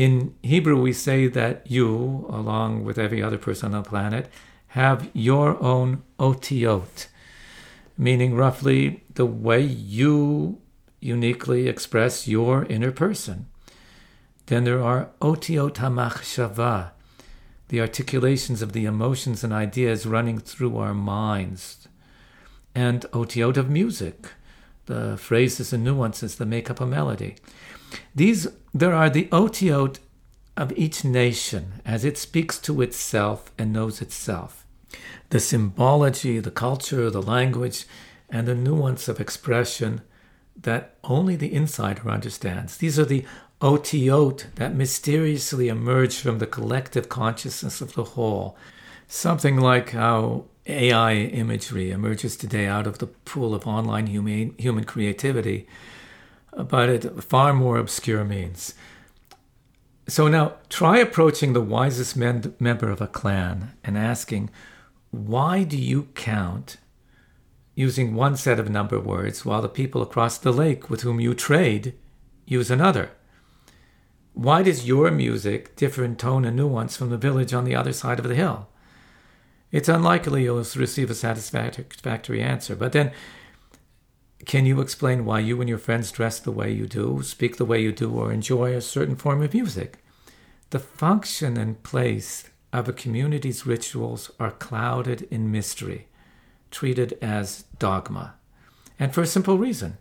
In 0.00 0.34
Hebrew, 0.42 0.80
we 0.80 0.94
say 0.94 1.26
that 1.26 1.70
you, 1.70 2.24
along 2.30 2.84
with 2.84 2.98
every 2.98 3.22
other 3.22 3.36
person 3.36 3.74
on 3.74 3.82
the 3.82 3.90
planet, 3.90 4.30
have 4.68 5.10
your 5.12 5.62
own 5.62 6.02
otiot, 6.18 7.08
meaning 7.98 8.34
roughly 8.34 9.04
the 9.12 9.26
way 9.26 9.60
you 9.60 10.58
uniquely 11.00 11.68
express 11.68 12.26
your 12.26 12.64
inner 12.64 12.92
person. 12.92 13.48
Then 14.46 14.64
there 14.64 14.82
are 14.82 15.10
otiot 15.20 15.74
hamachshava, 15.74 16.92
the 17.68 17.82
articulations 17.82 18.62
of 18.62 18.72
the 18.72 18.86
emotions 18.86 19.44
and 19.44 19.52
ideas 19.52 20.06
running 20.06 20.38
through 20.38 20.78
our 20.78 20.94
minds, 20.94 21.88
and 22.74 23.02
otiot 23.12 23.58
of 23.58 23.68
music, 23.68 24.28
the 24.86 25.16
phrases 25.16 25.72
and 25.72 25.84
nuances 25.84 26.36
that 26.36 26.46
make 26.46 26.70
up 26.70 26.80
a 26.80 26.86
melody. 26.86 27.36
These 28.14 28.48
there 28.72 28.94
are 28.94 29.10
the 29.10 29.26
otiot 29.26 29.98
of 30.56 30.72
each 30.76 31.04
nation 31.04 31.80
as 31.84 32.04
it 32.04 32.18
speaks 32.18 32.58
to 32.60 32.82
itself 32.82 33.50
and 33.58 33.72
knows 33.72 34.00
itself. 34.00 34.66
The 35.30 35.40
symbology, 35.40 36.38
the 36.38 36.50
culture, 36.50 37.10
the 37.10 37.22
language, 37.22 37.86
and 38.28 38.46
the 38.46 38.54
nuance 38.54 39.08
of 39.08 39.20
expression 39.20 40.02
that 40.56 40.96
only 41.04 41.36
the 41.36 41.52
insider 41.52 42.08
understands. 42.10 42.76
These 42.76 42.98
are 42.98 43.04
the 43.04 43.24
otiot 43.60 44.54
that 44.56 44.74
mysteriously 44.74 45.68
emerge 45.68 46.18
from 46.18 46.38
the 46.38 46.46
collective 46.46 47.08
consciousness 47.08 47.80
of 47.80 47.94
the 47.94 48.04
whole. 48.04 48.56
Something 49.08 49.56
like 49.56 49.90
how 49.90 50.44
AI 50.66 51.14
imagery 51.14 51.90
emerges 51.90 52.36
today 52.36 52.66
out 52.66 52.86
of 52.86 52.98
the 52.98 53.06
pool 53.06 53.54
of 53.54 53.66
online 53.66 54.06
human, 54.06 54.54
human 54.58 54.84
creativity 54.84 55.66
but 56.56 56.88
at 56.88 57.24
far 57.24 57.52
more 57.52 57.78
obscure 57.78 58.24
means. 58.24 58.74
So 60.08 60.26
now 60.28 60.54
try 60.68 60.98
approaching 60.98 61.52
the 61.52 61.60
wisest 61.60 62.16
men, 62.16 62.54
member 62.58 62.90
of 62.90 63.00
a 63.00 63.06
clan 63.06 63.72
and 63.84 63.96
asking, 63.96 64.50
why 65.10 65.62
do 65.62 65.76
you 65.76 66.08
count 66.14 66.78
using 67.74 68.14
one 68.14 68.36
set 68.36 68.58
of 68.58 68.68
number 68.68 68.98
words 68.98 69.44
while 69.44 69.62
the 69.62 69.68
people 69.68 70.02
across 70.02 70.36
the 70.38 70.52
lake 70.52 70.90
with 70.90 71.02
whom 71.02 71.20
you 71.20 71.34
trade 71.34 71.94
use 72.44 72.70
another? 72.70 73.10
Why 74.32 74.62
does 74.62 74.86
your 74.86 75.10
music 75.10 75.76
differ 75.76 76.04
in 76.04 76.16
tone 76.16 76.44
and 76.44 76.56
nuance 76.56 76.96
from 76.96 77.10
the 77.10 77.16
village 77.16 77.52
on 77.52 77.64
the 77.64 77.76
other 77.76 77.92
side 77.92 78.18
of 78.18 78.28
the 78.28 78.34
hill? 78.34 78.68
It's 79.72 79.88
unlikely 79.88 80.44
you'll 80.44 80.64
receive 80.76 81.10
a 81.10 81.14
satisfactory 81.14 82.42
answer, 82.42 82.74
but 82.74 82.92
then 82.92 83.12
can 84.46 84.66
you 84.66 84.80
explain 84.80 85.24
why 85.24 85.40
you 85.40 85.60
and 85.60 85.68
your 85.68 85.78
friends 85.78 86.10
dress 86.10 86.40
the 86.40 86.50
way 86.50 86.72
you 86.72 86.86
do, 86.86 87.22
speak 87.22 87.56
the 87.56 87.64
way 87.64 87.80
you 87.80 87.92
do, 87.92 88.10
or 88.10 88.32
enjoy 88.32 88.74
a 88.74 88.80
certain 88.80 89.16
form 89.16 89.42
of 89.42 89.54
music? 89.54 89.98
The 90.70 90.78
function 90.78 91.56
and 91.56 91.82
place 91.82 92.44
of 92.72 92.88
a 92.88 92.92
community's 92.92 93.66
rituals 93.66 94.30
are 94.40 94.52
clouded 94.52 95.22
in 95.30 95.52
mystery, 95.52 96.08
treated 96.70 97.18
as 97.20 97.64
dogma. 97.78 98.34
And 98.98 99.12
for 99.12 99.22
a 99.22 99.26
simple 99.26 99.58
reason 99.58 99.98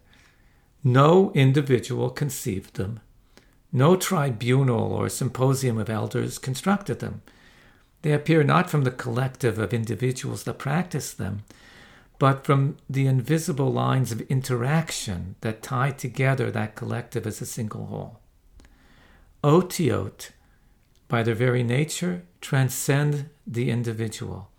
no 0.83 1.31
individual 1.33 2.09
conceived 2.09 2.75
them, 2.75 3.01
no 3.71 3.97
tribunal 3.97 4.93
or 4.93 5.09
symposium 5.09 5.77
of 5.77 5.89
elders 5.89 6.37
constructed 6.37 6.99
them. 6.99 7.21
They 8.01 8.13
appear 8.13 8.43
not 8.43 8.69
from 8.69 8.83
the 8.83 8.91
collective 8.91 9.59
of 9.59 9.73
individuals 9.73 10.43
that 10.43 10.57
practice 10.57 11.13
them, 11.13 11.43
but 12.17 12.45
from 12.45 12.77
the 12.89 13.07
invisible 13.07 13.71
lines 13.71 14.11
of 14.11 14.21
interaction 14.21 15.35
that 15.41 15.63
tie 15.63 15.91
together 15.91 16.51
that 16.51 16.75
collective 16.75 17.25
as 17.25 17.41
a 17.41 17.45
single 17.45 17.87
whole. 17.87 18.19
Otiot, 19.43 20.31
by 21.07 21.23
their 21.23 21.35
very 21.35 21.63
nature, 21.63 22.23
transcend 22.41 23.29
the 23.47 23.69
individual. 23.69 24.49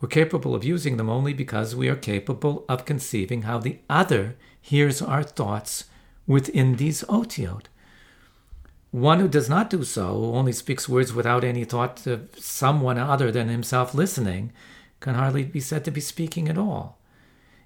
We're 0.00 0.08
capable 0.08 0.54
of 0.54 0.64
using 0.64 0.96
them 0.96 1.08
only 1.08 1.32
because 1.32 1.76
we 1.76 1.88
are 1.88 1.96
capable 1.96 2.64
of 2.68 2.84
conceiving 2.84 3.42
how 3.42 3.58
the 3.58 3.78
other 3.88 4.36
hears 4.60 5.00
our 5.00 5.22
thoughts 5.22 5.84
within 6.26 6.76
these 6.76 7.02
otiot. 7.04 7.66
One 8.90 9.20
who 9.20 9.28
does 9.28 9.48
not 9.48 9.70
do 9.70 9.84
so, 9.84 10.14
who 10.14 10.32
only 10.32 10.52
speaks 10.52 10.88
words 10.88 11.12
without 11.12 11.44
any 11.44 11.64
thought 11.64 12.06
of 12.06 12.30
someone 12.38 12.98
other 12.98 13.30
than 13.30 13.48
himself 13.48 13.94
listening, 13.94 14.52
can 15.00 15.14
hardly 15.14 15.44
be 15.44 15.60
said 15.60 15.84
to 15.84 15.90
be 15.90 16.00
speaking 16.00 16.48
at 16.48 16.58
all. 16.58 16.98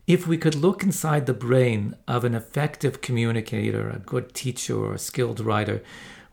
If 0.07 0.27
we 0.27 0.39
could 0.39 0.57
look 0.57 0.83
inside 0.83 1.27
the 1.27 1.35
brain 1.35 1.95
of 2.09 2.25
an 2.25 2.35
effective 2.35 3.01
communicator, 3.01 3.91
a 3.91 3.99
good 3.99 4.35
teacher, 4.35 4.77
or 4.77 4.95
a 4.95 4.99
skilled 4.99 5.39
writer, 5.39 5.85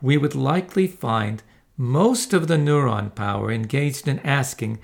we 0.02 0.16
would 0.16 0.34
likely 0.34 0.88
find 0.88 1.42
most 1.76 2.32
of 2.32 2.48
the 2.48 2.56
neuron 2.56 3.14
power 3.14 3.52
engaged 3.52 4.08
in 4.08 4.18
asking, 4.20 4.80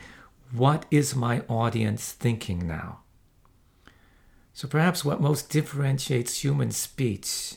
what 0.53 0.87
is 0.93 1.17
my 1.17 1.41
audience 1.49 2.13
thinking 2.13 2.69
now? 2.69 3.01
So 4.53 4.69
perhaps 4.69 5.05
what 5.05 5.21
most 5.21 5.51
differentiates 5.51 6.45
human 6.45 6.71
speech 6.71 7.57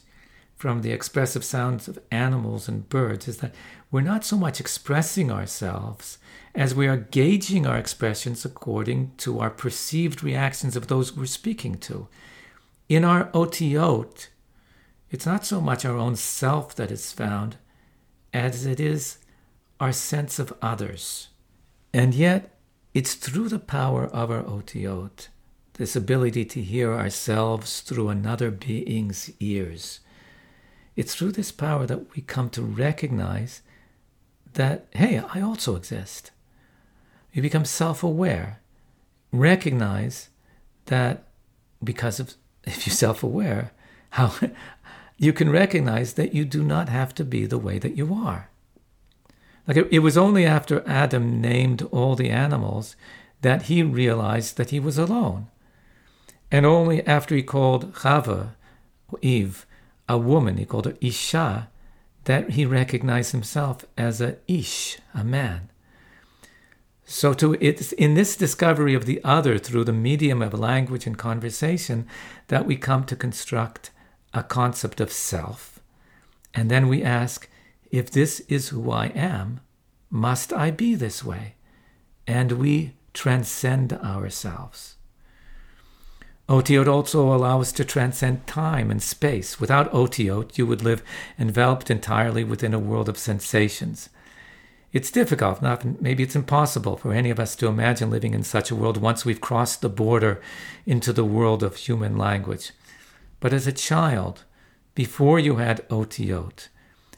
from 0.58 0.82
the 0.82 0.92
expressive 0.92 1.46
sounds 1.46 1.88
of 1.88 2.00
animals 2.12 2.68
and 2.68 2.90
birds 2.90 3.28
is 3.28 3.38
that 3.38 3.54
we're 3.92 4.02
not 4.02 4.26
so 4.26 4.36
much 4.36 4.60
expressing 4.60 5.32
ourselves 5.32 6.18
as 6.56 6.74
we 6.74 6.88
are 6.88 6.98
gauging 6.98 7.68
our 7.68 7.78
expressions 7.78 8.44
according 8.44 9.12
to 9.18 9.40
our 9.40 9.52
perceived 9.52 10.24
reactions 10.24 10.76
of 10.76 10.88
those 10.88 11.16
we're 11.16 11.28
speaking 11.28 11.76
to. 11.78 12.08
In 12.90 13.06
our 13.06 13.26
otiot, 13.26 14.28
it's 15.12 15.26
not 15.26 15.46
so 15.46 15.62
much 15.62 15.86
our 15.86 15.96
own 15.96 16.16
self 16.16 16.76
that 16.76 16.90
is 16.92 17.14
found 17.14 17.58
as 18.34 18.66
it 18.66 18.80
is 18.80 19.20
our 19.80 19.92
sense 19.92 20.40
of 20.40 20.52
others. 20.62 21.30
And 21.94 22.16
yet, 22.16 22.58
it's 22.94 23.14
through 23.14 23.50
the 23.50 23.60
power 23.60 24.08
of 24.08 24.32
our 24.32 24.44
otiot, 24.44 25.28
this 25.74 25.96
ability 25.96 26.46
to 26.46 26.62
hear 26.62 26.94
ourselves 26.94 27.82
through 27.82 28.10
another 28.10 28.50
being's 28.50 29.32
ears. 29.40 30.00
It's 30.98 31.14
through 31.14 31.34
this 31.34 31.52
power 31.52 31.86
that 31.86 32.16
we 32.16 32.24
come 32.24 32.50
to 32.50 32.62
recognize 32.64 33.62
that, 34.54 34.88
hey, 34.92 35.20
I 35.20 35.40
also 35.40 35.76
exist. 35.76 36.32
You 37.32 37.44
become 37.44 37.66
self 37.66 38.02
aware. 38.02 38.60
Recognize 39.32 40.30
that 40.88 41.28
because 41.84 42.20
of, 42.20 42.34
if 42.64 42.88
you're 42.88 42.96
self 42.96 43.22
aware, 43.22 43.72
how 44.12 44.34
you 45.18 45.34
can 45.34 45.52
recognize 45.52 46.14
that 46.14 46.34
you 46.34 46.44
do 46.44 46.64
not 46.64 46.90
have 46.90 47.14
to 47.16 47.24
be 47.24 47.46
the 47.46 47.60
way 47.60 47.78
that 47.78 47.96
you 47.96 48.12
are. 48.16 48.50
Like 49.68 49.78
it, 49.78 49.88
it 49.92 50.00
was 50.00 50.18
only 50.18 50.48
after 50.48 50.84
Adam 50.88 51.40
named 51.40 51.84
all 51.92 52.16
the 52.16 52.32
animals 52.32 52.96
that 53.42 53.64
he 53.64 53.84
realized 53.84 54.58
that 54.58 54.72
he 54.72 54.80
was 54.80 54.98
alone. 54.98 55.48
And 56.50 56.66
only 56.66 57.06
after 57.06 57.36
he 57.36 57.44
called 57.44 57.94
Chava, 57.94 58.56
Eve, 59.22 59.67
a 60.10 60.18
woman, 60.18 60.58
he 60.58 60.66
called 60.66 60.86
her 60.86 60.98
Isha, 61.02 61.70
that 62.26 62.52
he 62.52 62.66
recognized 62.66 63.32
himself 63.32 63.86
as 63.98 64.20
a 64.20 64.38
Ish, 64.48 65.00
a 65.14 65.24
man. 65.24 65.70
So 67.06 67.34
to 67.36 67.54
it's 67.62 67.94
in 67.94 68.16
this 68.16 68.36
discovery 68.36 68.94
of 68.94 69.06
the 69.06 69.22
other 69.24 69.58
through 69.58 69.86
the 69.86 69.94
medium 69.94 70.42
of 70.42 70.54
language 70.54 71.08
and 71.08 71.18
conversation 71.18 72.06
that 72.50 72.66
we 72.66 72.76
come 72.76 73.06
to 73.06 73.16
construct 73.16 73.92
a 74.34 74.44
concept 74.44 75.00
of 75.00 75.14
self. 75.14 75.80
And 76.54 76.70
then 76.70 76.90
we 76.90 77.04
ask, 77.04 77.50
if 77.92 78.12
this 78.12 78.42
is 78.50 78.70
who 78.70 78.92
I 78.92 79.08
am, 79.08 79.62
must 80.10 80.52
I 80.52 80.70
be 80.70 80.96
this 80.96 81.24
way? 81.24 81.56
And 82.28 82.54
we 82.54 82.94
transcend 83.14 83.94
ourselves. 83.94 84.97
Otiot 86.50 86.88
also 86.88 87.34
allows 87.34 87.68
us 87.68 87.72
to 87.74 87.84
transcend 87.84 88.48
time 88.48 88.90
and 88.90 89.04
space. 89.04 89.60
Without 89.60 89.92
Otiot, 89.92 90.58
you 90.58 90.66
would 90.66 90.82
live 90.82 91.04
enveloped 91.38 91.92
entirely 91.92 92.46
within 92.46 92.74
a 92.74 92.80
world 92.80 93.10
of 93.10 93.18
sensations. 93.18 94.10
It's 94.94 95.12
difficult, 95.12 95.62
not, 95.62 96.02
maybe 96.02 96.24
it's 96.24 96.38
impossible 96.38 96.96
for 96.96 97.12
any 97.12 97.30
of 97.30 97.40
us 97.40 97.54
to 97.58 97.68
imagine 97.68 98.10
living 98.10 98.34
in 98.34 98.44
such 98.44 98.72
a 98.72 98.76
world 98.76 98.96
once 98.96 99.26
we've 99.26 99.42
crossed 99.42 99.82
the 99.82 99.90
border 99.90 100.42
into 100.86 101.12
the 101.12 101.26
world 101.26 101.64
of 101.64 101.76
human 101.76 102.18
language. 102.18 102.72
But 103.42 103.52
as 103.52 103.68
a 103.68 103.74
child, 103.74 104.46
before 104.96 105.40
you 105.40 105.58
had 105.58 105.88
Otiot, 105.90 106.70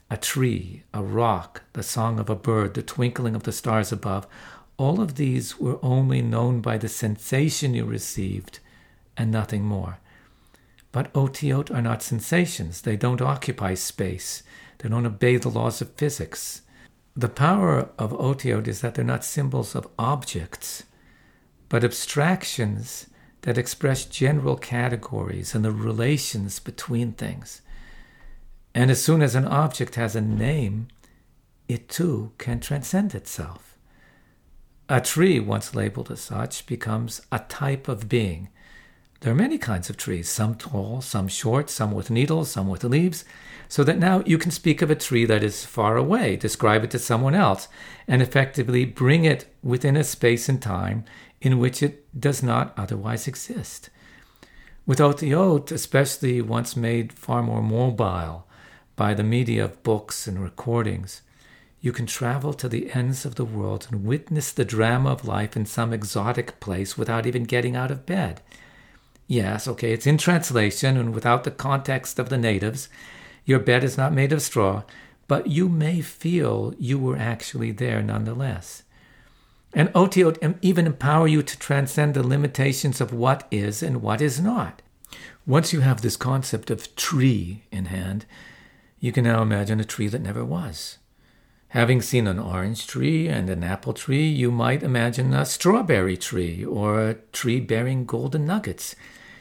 a 0.10 0.18
tree, 0.18 0.84
a 0.92 1.04
rock, 1.04 1.62
the 1.74 1.84
song 1.84 2.18
of 2.18 2.32
a 2.32 2.36
bird, 2.36 2.74
the 2.74 2.82
twinkling 2.82 3.36
of 3.36 3.44
the 3.44 3.52
stars 3.52 3.92
above, 3.92 4.26
all 4.78 5.00
of 5.00 5.16
these 5.16 5.60
were 5.60 5.78
only 5.84 6.24
known 6.24 6.62
by 6.62 6.80
the 6.80 6.90
sensation 6.90 7.76
you 7.76 7.86
received 7.86 8.58
and 9.20 9.30
nothing 9.30 9.64
more. 9.64 10.00
But 10.92 11.14
otiot 11.14 11.70
are 11.70 11.82
not 11.82 12.02
sensations. 12.02 12.82
They 12.82 12.96
don't 12.96 13.22
occupy 13.22 13.76
space. 13.76 14.42
They 14.80 14.90
don't 14.90 15.06
obey 15.06 15.36
the 15.36 15.50
laws 15.50 15.82
of 15.82 15.94
physics. 15.96 16.64
The 17.16 17.30
power 17.30 17.90
of 18.00 18.14
otiot 18.14 18.68
is 18.68 18.82
that 18.82 18.96
they're 18.96 19.06
not 19.06 19.26
symbols 19.26 19.76
of 19.76 19.88
objects, 20.00 20.86
but 21.68 21.84
abstractions 21.84 23.08
that 23.42 23.58
express 23.58 24.06
general 24.06 24.56
categories 24.56 25.54
and 25.54 25.64
the 25.64 25.72
relations 25.72 26.60
between 26.60 27.12
things. 27.12 27.62
And 28.74 28.90
as 28.90 29.04
soon 29.04 29.22
as 29.22 29.36
an 29.36 29.46
object 29.46 29.96
has 29.96 30.16
a 30.16 30.22
name, 30.22 30.88
it 31.68 31.90
too 31.90 32.32
can 32.38 32.60
transcend 32.60 33.14
itself. 33.14 33.78
A 34.88 35.02
tree, 35.02 35.40
once 35.40 35.76
labeled 35.76 36.10
as 36.10 36.22
such, 36.22 36.66
becomes 36.66 37.22
a 37.32 37.40
type 37.40 37.88
of 37.88 38.10
being 38.10 38.50
there 39.22 39.34
are 39.34 39.36
many 39.36 39.58
kinds 39.58 39.90
of 39.90 39.98
trees, 39.98 40.30
some 40.30 40.56
tall, 40.56 41.02
some 41.02 41.28
short, 41.28 41.70
some 41.70 41.92
with 41.92 42.10
needles, 42.10 42.52
some 42.52 42.70
with 42.70 42.84
leaves, 42.86 43.26
so 43.68 43.84
that 43.84 44.00
now 44.00 44.24
you 44.26 44.38
can 44.38 44.50
speak 44.50 44.82
of 44.82 44.90
a 44.90 44.96
tree 44.96 45.26
that 45.26 45.44
is 45.44 45.66
far 45.66 45.98
away, 45.98 46.36
describe 46.38 46.84
it 46.84 46.92
to 46.92 47.00
someone 47.00 47.36
else, 47.36 47.68
and 48.08 48.22
effectively 48.22 48.86
bring 48.86 49.26
it 49.26 49.54
within 49.62 49.98
a 49.98 50.04
space 50.04 50.48
and 50.48 50.62
time 50.62 51.04
in 51.42 51.60
which 51.60 51.84
it 51.84 52.20
does 52.20 52.42
not 52.42 52.74
otherwise 52.78 53.28
exist. 53.28 53.90
With 54.86 55.00
otiot, 55.00 55.72
especially 55.72 56.42
once 56.42 56.76
made 56.76 57.14
far 57.14 57.44
more 57.44 57.62
mobile 57.62 58.48
by 58.96 59.14
the 59.14 59.24
media 59.24 59.66
of 59.66 59.84
books 59.84 60.28
and 60.28 60.42
recordings, 60.42 61.22
you 61.82 61.92
can 61.92 62.06
travel 62.06 62.54
to 62.54 62.68
the 62.68 62.92
ends 62.94 63.26
of 63.26 63.36
the 63.36 63.46
world 63.46 63.88
and 63.92 64.04
witness 64.04 64.52
the 64.52 64.66
drama 64.66 65.12
of 65.12 65.28
life 65.28 65.56
in 65.56 65.66
some 65.66 65.94
exotic 65.94 66.60
place 66.60 66.98
without 66.98 67.26
even 67.26 67.44
getting 67.44 67.76
out 67.76 67.92
of 67.92 68.06
bed. 68.06 68.42
Yes, 69.30 69.68
okay, 69.68 69.92
it's 69.94 70.08
in 70.08 70.18
translation 70.18 70.98
and 70.98 71.14
without 71.14 71.44
the 71.44 71.52
context 71.52 72.18
of 72.18 72.30
the 72.30 72.38
natives. 72.38 72.90
Your 73.46 73.60
bed 73.60 73.84
is 73.84 73.96
not 73.96 74.12
made 74.12 74.34
of 74.34 74.42
straw, 74.42 74.82
but 75.28 75.46
you 75.46 75.70
may 75.70 76.02
feel 76.02 76.74
you 76.80 76.98
were 76.98 77.16
actually 77.16 77.70
there 77.70 78.02
nonetheless. 78.02 78.82
And 79.72 79.90
otiot 79.94 80.58
even 80.64 80.88
empower 80.88 81.28
you 81.28 81.44
to 81.44 81.60
transcend 81.60 82.16
the 82.16 82.26
limitations 82.26 83.00
of 83.00 83.14
what 83.14 83.48
is 83.52 83.84
and 83.84 84.02
what 84.02 84.20
is 84.20 84.42
not. 84.42 84.82
Once 85.46 85.74
you 85.74 85.82
have 85.82 86.02
this 86.02 86.18
concept 86.18 86.72
of 86.72 86.96
tree 86.96 87.62
in 87.72 87.86
hand, 87.86 88.26
you 89.00 89.12
can 89.12 89.26
now 89.26 89.44
imagine 89.44 89.80
a 89.80 89.84
tree 89.84 90.08
that 90.08 90.24
never 90.24 90.44
was. 90.44 90.99
Having 91.70 92.02
seen 92.02 92.26
an 92.26 92.40
orange 92.40 92.88
tree 92.88 93.28
and 93.28 93.48
an 93.48 93.64
apple 93.64 93.94
tree, 93.94 94.28
you 94.28 94.50
might 94.50 94.82
imagine 94.82 95.36
a 95.36 95.46
strawberry 95.46 96.18
tree 96.18 96.66
or 96.66 97.00
a 97.00 97.14
tree 97.32 97.60
bearing 97.60 98.06
golden 98.06 98.44
nuggets. 98.46 98.96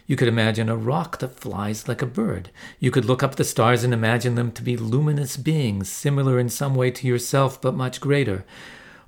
You 0.07 0.15
could 0.15 0.29
imagine 0.29 0.69
a 0.69 0.77
rock 0.77 1.21
that 1.21 1.41
flies 1.41 1.89
like 1.89 2.03
a 2.03 2.07
bird. 2.07 2.51
You 2.81 2.91
could 2.91 3.07
look 3.07 3.23
up 3.23 3.37
the 3.37 3.45
stars 3.45 3.83
and 3.83 3.95
imagine 3.95 4.35
them 4.35 4.53
to 4.53 4.63
be 4.63 4.77
luminous 4.77 5.39
beings, 5.39 5.89
similar 5.89 6.39
in 6.39 6.51
some 6.51 6.75
way 6.75 6.91
to 6.91 7.07
yourself, 7.07 7.63
but 7.63 7.75
much 7.75 7.99
greater. 7.99 8.45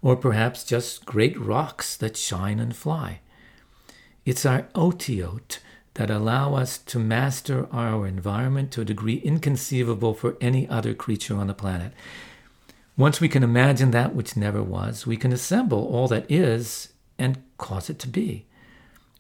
Or 0.01 0.17
perhaps 0.17 0.65
just 0.65 1.05
great 1.05 1.39
rocks 1.39 1.99
that 1.99 2.17
shine 2.17 2.59
and 2.59 2.75
fly. 2.75 3.21
It's 4.25 4.47
our 4.47 4.63
otiot 4.75 5.59
that 5.95 6.11
allow 6.11 6.55
us 6.55 6.79
to 6.79 6.99
master 6.99 7.69
our 7.71 8.07
environment 8.07 8.71
to 8.73 8.81
a 8.81 8.87
degree 8.87 9.17
inconceivable 9.17 10.15
for 10.15 10.39
any 10.41 10.67
other 10.69 10.95
creature 10.95 11.37
on 11.37 11.49
the 11.49 11.55
planet. 11.55 11.93
Once 13.01 13.19
we 13.19 13.31
can 13.31 13.43
imagine 13.43 13.93
that 13.93 14.15
which 14.15 14.37
never 14.37 14.63
was, 14.63 15.07
we 15.07 15.17
can 15.17 15.33
assemble 15.33 15.87
all 15.87 16.07
that 16.07 16.31
is 16.31 16.93
and 17.19 17.43
cause 17.57 17.89
it 17.89 17.99
to 17.99 18.07
be. 18.07 18.45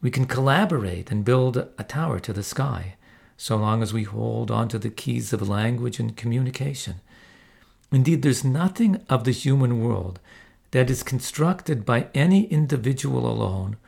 We 0.02 0.10
can 0.10 0.26
collaborate 0.26 1.10
and 1.10 1.24
build 1.24 1.56
a 1.56 1.84
tower 1.84 2.20
to 2.20 2.34
the 2.34 2.42
sky, 2.42 2.96
so 3.38 3.56
long 3.56 3.82
as 3.82 3.94
we 3.94 4.02
hold 4.02 4.50
on 4.50 4.68
to 4.68 4.78
the 4.78 4.90
keys 4.90 5.32
of 5.32 5.48
language 5.48 5.98
and 5.98 6.14
communication. 6.14 6.96
Indeed, 7.90 8.20
there's 8.20 8.44
nothing 8.44 9.02
of 9.08 9.24
the 9.24 9.30
human 9.30 9.82
world 9.82 10.20
that 10.72 10.90
is 10.90 11.02
constructed 11.02 11.86
by 11.86 12.08
any 12.14 12.44
individual 12.48 13.26
alone 13.26 13.78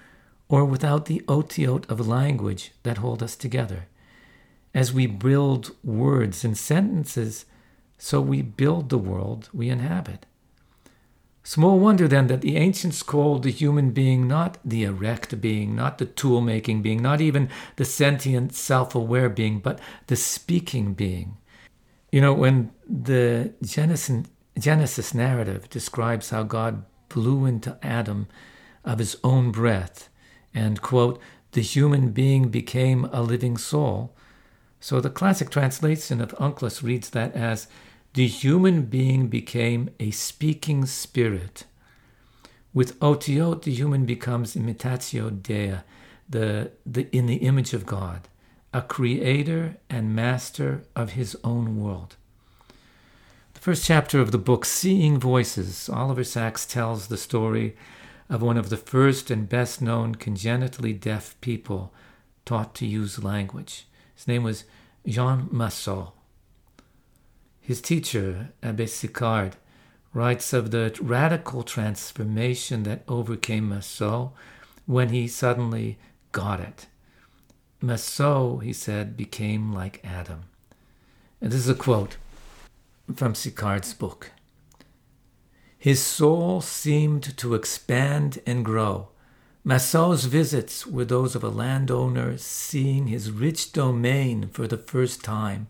or 0.49 0.65
without 0.65 1.05
the 1.05 1.21
otiot 1.29 1.87
of 1.91 2.09
language 2.09 2.73
that 2.83 2.97
hold 2.97 3.23
us 3.23 3.37
together. 3.37 3.89
As 4.73 4.91
we 4.91 5.07
build 5.07 5.77
words 5.85 6.47
and 6.47 6.57
sentences, 6.57 7.45
so 8.05 8.21
we 8.21 8.43
build 8.43 8.89
the 8.89 8.99
world 8.99 9.49
we 9.55 9.69
inhabit. 9.69 10.27
Small 11.45 11.79
wonder 11.79 12.09
then 12.09 12.27
that 12.27 12.41
the 12.41 12.57
ancients 12.57 13.01
called 13.01 13.45
the 13.45 13.53
human 13.53 13.93
being 13.93 14.27
not 14.27 14.59
the 14.65 14.83
erect 14.83 15.41
being, 15.41 15.77
not 15.77 15.99
the 15.99 16.07
tool 16.07 16.41
making 16.41 16.83
being, 16.83 17.01
not 17.01 17.21
even 17.21 17.49
the 17.77 17.85
sentient, 17.85 18.55
self 18.55 18.97
aware 18.97 19.29
being, 19.29 19.61
but 19.61 19.79
the 20.09 20.17
speaking 20.17 20.95
being. 20.95 21.37
You 22.11 22.21
know, 22.21 22.33
when 22.33 22.73
the 22.89 23.53
Genesis, 23.63 25.15
narrative 25.15 25.71
describes 25.71 26.31
how 26.31 26.43
God 26.43 26.85
blew 27.09 27.47
into 27.47 27.79
Adam 27.85 28.27
of 28.85 28.99
his 28.99 29.17
own 29.23 29.53
breath, 29.53 30.09
and, 30.53 30.83
quote, 30.83 31.21
the 31.53 31.63
human 31.63 32.11
being 32.11 32.49
became 32.49 33.05
a 33.13 33.23
living 33.23 33.57
soul. 33.57 34.13
So 34.81 35.01
the 35.01 35.09
classic 35.09 35.51
translation 35.51 36.21
of 36.21 36.33
Onkelos 36.33 36.83
reads 36.83 37.11
that 37.11 37.33
as 37.37 37.69
the 38.15 38.27
human 38.27 38.83
being 38.83 39.29
became 39.29 39.89
a 39.99 40.11
speaking 40.11 40.85
spirit. 40.85 41.65
With 42.75 42.99
otiot, 43.01 43.63
the 43.63 43.73
human 43.73 44.05
becomes 44.05 44.55
imitatio 44.55 45.31
Dei, 45.43 45.81
the, 46.29 46.73
the, 46.85 47.09
in 47.17 47.27
the 47.27 47.37
image 47.37 47.73
of 47.73 47.87
God, 47.87 48.29
a 48.75 48.83
creator 48.83 49.77
and 49.89 50.15
master 50.15 50.85
of 50.95 51.13
his 51.13 51.37
own 51.43 51.81
world. 51.81 52.17
The 53.55 53.61
first 53.61 53.85
chapter 53.85 54.21
of 54.21 54.31
the 54.31 54.39
book, 54.39 54.65
Seeing 54.65 55.19
Voices, 55.19 55.89
Oliver 55.89 56.25
Sacks 56.25 56.67
tells 56.67 57.07
the 57.07 57.17
story 57.17 57.77
of 58.29 58.43
one 58.43 58.57
of 58.57 58.69
the 58.71 58.77
first 58.77 59.31
and 59.31 59.49
best 59.49 59.81
known 59.81 60.15
congenitally 60.15 60.93
deaf 60.93 61.39
people 61.41 61.93
taught 62.45 62.75
to 62.75 62.87
use 62.87 63.23
language. 63.23 63.87
His 64.15 64.27
name 64.27 64.43
was 64.43 64.65
Jean 65.07 65.49
Massieu. 65.51 66.09
His 67.63 67.81
teacher, 67.81 68.51
Abbe 68.61 68.87
Sicard, 68.87 69.53
writes 70.13 70.53
of 70.53 70.73
the 70.73 70.95
radical 71.01 71.63
transformation 71.63 72.83
that 72.83 73.05
overcame 73.07 73.69
Massieu 73.69 74.31
when 74.85 75.11
he 75.11 75.29
suddenly 75.29 75.97
got 76.33 76.59
it. 76.59 76.87
Massieu, 77.81 78.59
he 78.59 78.73
said, 78.73 79.17
became 79.17 79.73
like 79.73 80.05
Adam. 80.05 80.43
And 81.41 81.53
this 81.53 81.61
is 81.61 81.69
a 81.69 81.75
quote 81.75 82.17
from 83.15 83.35
Sicard's 83.35 83.95
book. 83.95 84.33
His 85.79 86.03
soul 86.03 86.61
seemed 86.61 87.37
to 87.39 87.55
expand 87.55 88.41
and 88.45 88.65
grow. 88.65 89.09
Massieu's 89.65 90.25
visits 90.25 90.85
were 90.85 91.05
those 91.05 91.37
of 91.37 91.45
a 91.45 91.49
landowner 91.49 92.39
seeing 92.39 93.07
his 93.07 93.31
rich 93.31 93.73
domain 93.73 94.49
for 94.49 94.67
the 94.67 94.77
first 94.77 95.23
time 95.23 95.69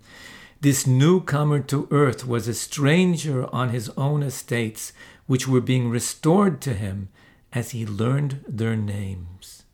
this 0.62 0.86
newcomer 0.86 1.58
to 1.58 1.88
earth 1.90 2.24
was 2.24 2.46
a 2.46 2.54
stranger 2.54 3.52
on 3.52 3.70
his 3.70 3.88
own 3.96 4.22
estates, 4.22 4.92
which 5.26 5.48
were 5.48 5.60
being 5.60 5.90
restored 5.90 6.60
to 6.60 6.72
him 6.72 7.08
as 7.52 7.72
he 7.72 7.84
learned 7.84 8.44
their 8.46 8.76
names. 8.76 9.64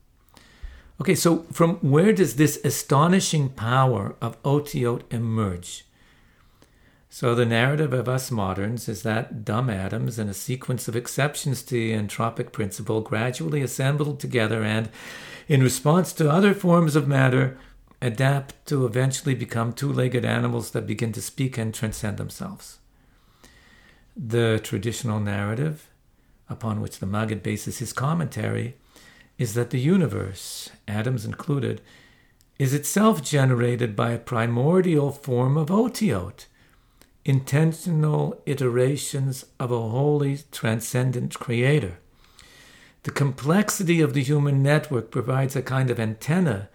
Okay, 0.98 1.14
so 1.14 1.44
from 1.52 1.76
where 1.76 2.14
does 2.14 2.36
this 2.36 2.58
astonishing 2.64 3.50
power 3.50 4.16
of 4.22 4.42
Otiot 4.42 5.02
emerge? 5.10 5.84
So, 7.10 7.34
the 7.34 7.46
narrative 7.46 7.92
of 7.92 8.08
us 8.08 8.30
moderns 8.30 8.88
is 8.88 9.02
that 9.02 9.44
dumb 9.44 9.68
atoms 9.68 10.18
and 10.18 10.28
a 10.28 10.34
sequence 10.34 10.88
of 10.88 10.96
exceptions 10.96 11.62
to 11.64 11.74
the 11.74 11.92
entropic 11.92 12.50
principle 12.52 13.00
gradually 13.02 13.60
assembled 13.60 14.20
together 14.20 14.62
and, 14.62 14.88
in 15.48 15.62
response 15.62 16.12
to 16.14 16.30
other 16.30 16.54
forms 16.54 16.96
of 16.96 17.08
matter, 17.08 17.58
adapt 18.00 18.66
to 18.66 18.86
eventually 18.86 19.34
become 19.34 19.72
two 19.72 19.92
legged 19.92 20.24
animals 20.24 20.70
that 20.70 20.86
begin 20.86 21.12
to 21.12 21.22
speak 21.22 21.58
and 21.58 21.74
transcend 21.74 22.16
themselves. 22.16 22.78
The 24.16 24.60
traditional 24.62 25.20
narrative, 25.20 25.88
upon 26.48 26.80
which 26.80 26.98
the 26.98 27.06
Maggid 27.06 27.42
bases 27.42 27.78
his 27.78 27.92
commentary, 27.92 28.76
is 29.36 29.54
that 29.54 29.70
the 29.70 29.80
universe, 29.80 30.70
atoms 30.86 31.24
included, 31.24 31.80
is 32.58 32.74
itself 32.74 33.22
generated 33.22 33.94
by 33.94 34.10
a 34.10 34.18
primordial 34.18 35.12
form 35.12 35.56
of 35.56 35.68
otiot, 35.68 36.46
intentional 37.24 38.40
iterations 38.46 39.44
of 39.60 39.70
a 39.70 39.88
wholly 39.88 40.40
transcendent 40.50 41.38
creator. 41.38 41.98
The 43.04 43.12
complexity 43.12 44.00
of 44.00 44.12
the 44.12 44.22
human 44.22 44.62
network 44.62 45.10
provides 45.10 45.54
a 45.54 45.62
kind 45.62 45.90
of 45.90 46.00
antenna 46.00 46.68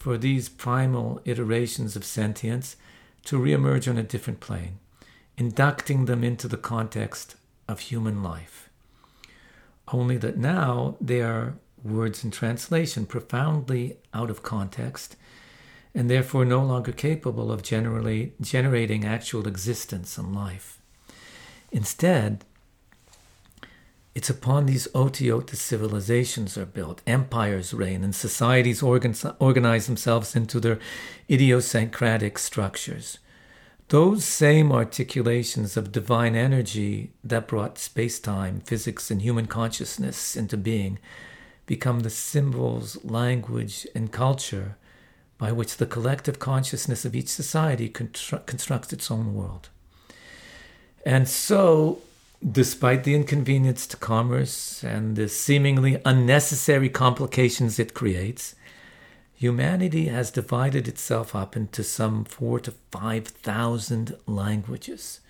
for 0.00 0.16
these 0.16 0.48
primal 0.48 1.20
iterations 1.26 1.94
of 1.94 2.04
sentience 2.04 2.74
to 3.26 3.38
reemerge 3.38 3.88
on 3.88 3.98
a 3.98 4.02
different 4.02 4.40
plane, 4.40 4.78
inducting 5.36 6.06
them 6.06 6.24
into 6.24 6.48
the 6.48 6.56
context 6.56 7.36
of 7.68 7.80
human 7.80 8.22
life. 8.22 8.70
Only 9.92 10.16
that 10.16 10.38
now 10.38 10.96
they 11.02 11.20
are 11.20 11.54
words 11.84 12.24
in 12.24 12.30
translation, 12.30 13.04
profoundly 13.04 13.98
out 14.14 14.30
of 14.30 14.42
context, 14.42 15.16
and 15.94 16.08
therefore 16.08 16.46
no 16.46 16.64
longer 16.64 16.92
capable 16.92 17.52
of 17.52 17.62
generally 17.62 18.32
generating 18.40 19.04
actual 19.04 19.46
existence 19.46 20.16
and 20.16 20.34
life. 20.34 20.80
Instead, 21.70 22.46
it's 24.14 24.30
upon 24.30 24.66
these 24.66 24.88
otiot 24.88 25.48
that 25.48 25.56
civilizations 25.56 26.58
are 26.58 26.66
built, 26.66 27.00
empires 27.06 27.72
reign, 27.72 28.02
and 28.02 28.14
societies 28.14 28.82
organize 28.82 29.86
themselves 29.86 30.34
into 30.34 30.58
their 30.58 30.78
idiosyncratic 31.30 32.38
structures. 32.38 33.18
Those 33.88 34.24
same 34.24 34.72
articulations 34.72 35.76
of 35.76 35.92
divine 35.92 36.34
energy 36.34 37.12
that 37.22 37.48
brought 37.48 37.78
space 37.78 38.18
time, 38.20 38.60
physics, 38.60 39.10
and 39.10 39.22
human 39.22 39.46
consciousness 39.46 40.36
into 40.36 40.56
being 40.56 40.98
become 41.66 42.00
the 42.00 42.10
symbols, 42.10 43.02
language, 43.04 43.86
and 43.94 44.10
culture 44.10 44.76
by 45.38 45.52
which 45.52 45.76
the 45.76 45.86
collective 45.86 46.38
consciousness 46.38 47.04
of 47.04 47.14
each 47.14 47.28
society 47.28 47.88
constru- 47.88 48.44
constructs 48.44 48.92
its 48.92 49.10
own 49.10 49.34
world. 49.34 49.68
And 51.06 51.28
so 51.28 52.00
despite 52.48 53.04
the 53.04 53.14
inconvenience 53.14 53.86
to 53.86 53.96
commerce 53.96 54.82
and 54.82 55.16
the 55.16 55.28
seemingly 55.28 56.00
unnecessary 56.04 56.88
complications 56.88 57.78
it 57.78 57.94
creates, 57.94 58.54
humanity 59.34 60.06
has 60.08 60.30
divided 60.30 60.88
itself 60.88 61.34
up 61.34 61.54
into 61.54 61.84
some 61.84 62.24
four 62.24 62.58
to 62.60 62.72
five 62.90 63.28
thousand 63.28 64.16
languages. 64.26 65.20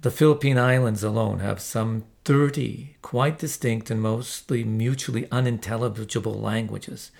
The 0.00 0.10
Philippine 0.10 0.58
Islands 0.58 1.02
alone 1.02 1.40
have 1.40 1.60
some 1.60 2.04
30 2.24 2.96
quite 3.02 3.38
distinct 3.38 3.90
and 3.90 4.00
mostly 4.00 4.62
mutually 4.62 5.26
unintelligible 5.32 6.38
languages. 6.40 7.10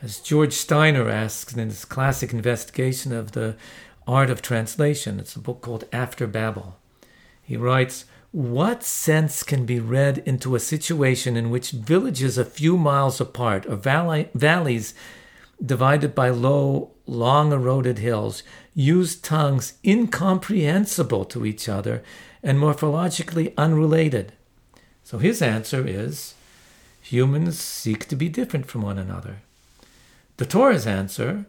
As 0.00 0.20
George 0.20 0.52
Steiner 0.52 1.10
asks 1.10 1.52
in 1.54 1.68
his 1.68 1.84
classic 1.84 2.32
investigation 2.32 3.12
of 3.12 3.32
the 3.32 3.56
art 4.06 4.30
of 4.30 4.40
translation, 4.40 5.18
it's 5.18 5.34
a 5.34 5.40
book 5.40 5.60
called 5.60 5.84
After 5.92 6.28
Babel. 6.28 6.78
He 7.48 7.56
writes, 7.56 8.04
What 8.30 8.84
sense 8.84 9.42
can 9.42 9.64
be 9.64 9.80
read 9.80 10.18
into 10.26 10.54
a 10.54 10.60
situation 10.60 11.34
in 11.34 11.48
which 11.48 11.70
villages 11.70 12.36
a 12.36 12.44
few 12.44 12.76
miles 12.76 13.22
apart 13.22 13.64
or 13.64 13.76
valley, 13.76 14.28
valleys 14.34 14.92
divided 15.64 16.14
by 16.14 16.28
low, 16.28 16.90
long 17.06 17.52
eroded 17.52 18.00
hills 18.00 18.42
use 18.74 19.16
tongues 19.16 19.78
incomprehensible 19.82 21.24
to 21.24 21.46
each 21.46 21.70
other 21.70 22.02
and 22.42 22.58
morphologically 22.58 23.54
unrelated? 23.56 24.34
So 25.02 25.16
his 25.16 25.40
answer 25.40 25.88
is 25.88 26.34
humans 27.00 27.58
seek 27.58 28.08
to 28.08 28.14
be 28.14 28.28
different 28.28 28.66
from 28.66 28.82
one 28.82 28.98
another. 28.98 29.36
The 30.36 30.44
Torah's 30.44 30.86
answer 30.86 31.46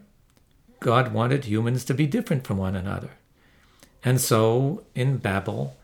God 0.80 1.12
wanted 1.12 1.44
humans 1.44 1.84
to 1.84 1.92
be 1.92 2.06
different 2.06 2.46
from 2.46 2.56
one 2.56 2.74
another. 2.74 3.10
And 4.02 4.18
so 4.18 4.84
in 4.94 5.18
Babel, 5.18 5.76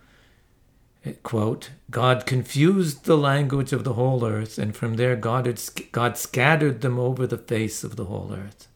quote, 1.23 1.71
God 1.91 2.27
confused 2.27 3.05
the 3.05 3.17
language 3.17 3.73
of 3.73 3.85
the 3.85 3.95
whole 3.95 4.25
earth, 4.25 4.59
and 4.59 4.75
from 4.75 4.95
there 4.95 5.17
God, 5.17 5.47
had, 5.47 5.61
God 5.93 6.17
scattered 6.17 6.81
them 6.81 6.99
over 6.99 7.27
the 7.27 7.39
face 7.39 7.85
of 7.85 7.97
the 7.97 8.07
whole 8.07 8.33
earth. 8.33 8.69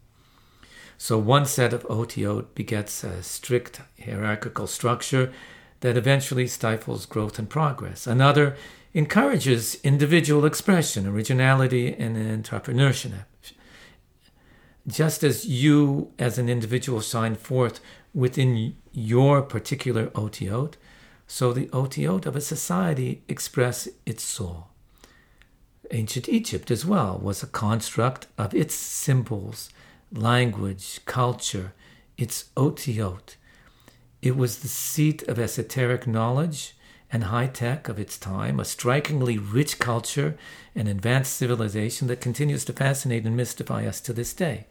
So 0.98 1.18
one 1.18 1.46
set 1.46 1.72
of 1.72 1.84
otiot 1.84 2.54
begets 2.54 3.02
a 3.02 3.22
strict 3.22 3.80
hierarchical 4.04 4.66
structure 4.66 5.32
that 5.80 5.96
eventually 5.96 6.46
stifles 6.46 7.06
growth 7.06 7.38
and 7.38 7.48
progress. 7.48 8.06
Another 8.06 8.56
encourages 8.92 9.76
individual 9.82 10.44
expression, 10.44 11.06
originality, 11.06 11.94
and 11.94 12.16
entrepreneurship. 12.16 13.24
Just 14.86 15.22
as 15.22 15.46
you, 15.46 16.12
as 16.18 16.38
an 16.38 16.48
individual, 16.48 17.00
shine 17.00 17.34
forth 17.34 17.80
within 18.12 18.76
your 18.92 19.42
particular 19.42 20.08
otiot, 20.08 20.74
so 21.30 21.52
the 21.52 21.68
otiot 21.68 22.26
of 22.26 22.34
a 22.34 22.40
society 22.40 23.22
express 23.28 23.86
its 24.04 24.20
soul. 24.20 24.66
Ancient 25.92 26.28
Egypt 26.28 26.72
as 26.72 26.84
well 26.84 27.20
was 27.22 27.40
a 27.40 27.46
construct 27.46 28.26
of 28.36 28.52
its 28.52 28.74
symbols, 28.74 29.70
language, 30.12 30.98
culture, 31.04 31.72
its 32.18 32.50
otiot. 32.56 33.36
It 34.20 34.36
was 34.36 34.58
the 34.58 34.66
seat 34.66 35.22
of 35.28 35.38
esoteric 35.38 36.04
knowledge 36.04 36.74
and 37.12 37.22
high 37.22 37.46
tech 37.46 37.88
of 37.88 38.00
its 38.00 38.18
time, 38.18 38.58
a 38.58 38.64
strikingly 38.64 39.38
rich 39.38 39.78
culture 39.78 40.36
and 40.74 40.88
advanced 40.88 41.34
civilization 41.36 42.08
that 42.08 42.20
continues 42.20 42.64
to 42.64 42.72
fascinate 42.72 43.24
and 43.24 43.36
mystify 43.36 43.86
us 43.86 44.00
to 44.00 44.12
this 44.12 44.34
day. 44.34 44.66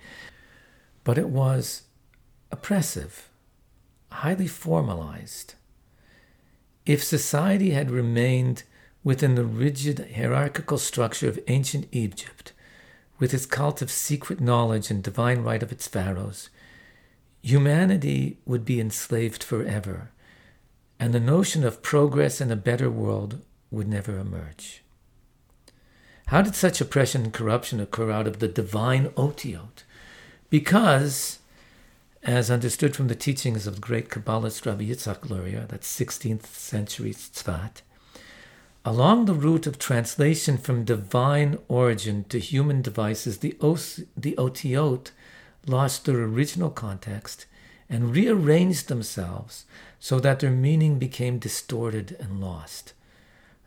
But 1.06 1.18
it 1.18 1.30
was 1.30 1.84
oppressive, 2.52 3.30
highly 4.12 4.48
formalized, 4.48 5.54
if 6.90 7.04
society 7.04 7.70
had 7.70 7.92
remained 7.92 8.64
within 9.04 9.36
the 9.36 9.46
rigid 9.46 10.10
hierarchical 10.16 10.80
structure 10.80 11.30
of 11.30 11.40
ancient 11.48 11.86
Egypt, 11.92 12.52
with 13.20 13.32
its 13.32 13.46
cult 13.46 13.84
of 13.84 13.92
secret 13.92 14.42
knowledge 14.42 14.90
and 14.90 15.04
divine 15.04 15.44
right 15.44 15.62
of 15.62 15.72
its 15.72 15.88
pharaohs, 15.88 16.50
humanity 17.44 18.40
would 18.44 18.66
be 18.66 18.80
enslaved 18.80 19.44
forever, 19.44 20.10
and 21.00 21.14
the 21.14 21.20
notion 21.20 21.64
of 21.64 21.84
progress 21.84 22.42
in 22.42 22.50
a 22.50 22.56
better 22.56 22.90
world 22.90 23.40
would 23.70 23.88
never 23.88 24.18
emerge. 24.18 24.82
How 26.26 26.42
did 26.42 26.56
such 26.56 26.82
oppression 26.82 27.26
and 27.26 27.32
corruption 27.32 27.80
occur 27.80 28.10
out 28.10 28.26
of 28.26 28.40
the 28.40 28.48
divine 28.48 29.10
Otiot? 29.10 29.84
Because, 30.50 31.38
as 32.24 32.52
understood 32.52 32.96
from 32.96 33.08
the 33.08 33.16
teachings 33.16 33.66
of 33.66 33.76
the 33.76 33.82
great 33.82 34.10
Kabbalist 34.10 34.66
Rabbi 34.66 34.84
Yitzhak 34.86 35.30
Luria, 35.30 35.66
that 35.70 35.82
16th 35.82 36.46
century 36.46 37.12
Tzfat, 37.14 37.82
along 38.84 39.26
the 39.26 39.34
route 39.34 39.68
of 39.68 39.80
translation 39.80 40.58
from 40.58 40.84
divine 40.84 41.58
origin 41.68 42.26
to 42.26 42.40
human 42.40 42.82
devices, 42.82 43.38
the, 43.38 43.56
os- 43.62 44.02
the 44.18 44.36
Otiot 44.38 45.12
lost 45.66 46.06
their 46.06 46.22
original 46.22 46.70
context 46.70 47.46
and 47.90 48.16
rearranged 48.16 48.88
themselves 48.88 49.66
so 50.00 50.20
that 50.20 50.40
their 50.40 50.52
meaning 50.52 51.00
became 51.00 51.40
distorted 51.40 52.16
and 52.20 52.42
lost. 52.42 52.94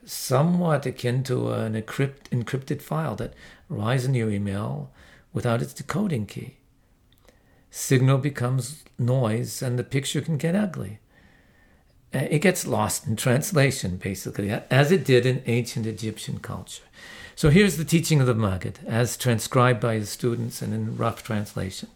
Somewhat 0.05 0.87
akin 0.87 1.23
to 1.25 1.53
an 1.53 1.75
encrypt, 1.75 2.29
encrypted 2.31 2.83
file 2.83 3.17
that 3.17 3.35
arrives 3.71 4.05
in 4.05 4.15
your 4.15 4.31
email 4.31 4.91
without 5.33 5.63
its 5.63 5.73
decoding 5.73 6.27
key. 6.27 6.57
Signal 7.75 8.19
becomes 8.19 8.85
noise 8.99 9.63
and 9.63 9.79
the 9.79 9.83
picture 9.83 10.21
can 10.21 10.37
get 10.37 10.55
ugly. 10.55 10.99
Uh, 12.15 12.27
it 12.31 12.41
gets 12.41 12.67
lost 12.67 13.07
in 13.07 13.17
translation, 13.17 13.97
basically, 13.97 14.51
as 14.51 14.93
it 14.93 15.07
did 15.07 15.25
in 15.25 15.43
ancient 15.47 15.87
Egyptian 15.87 16.39
culture. 16.39 16.83
So 17.35 17.49
here's 17.49 17.79
the 17.79 17.85
teaching 17.87 18.21
of 18.21 18.27
the 18.27 18.35
Maggid, 18.35 18.81
as 18.87 19.17
transcribed 19.17 19.81
by 19.81 19.95
his 19.95 20.11
students 20.11 20.61
and 20.61 20.75
in 20.75 20.99
rough 20.99 21.23
translation. 21.23 21.89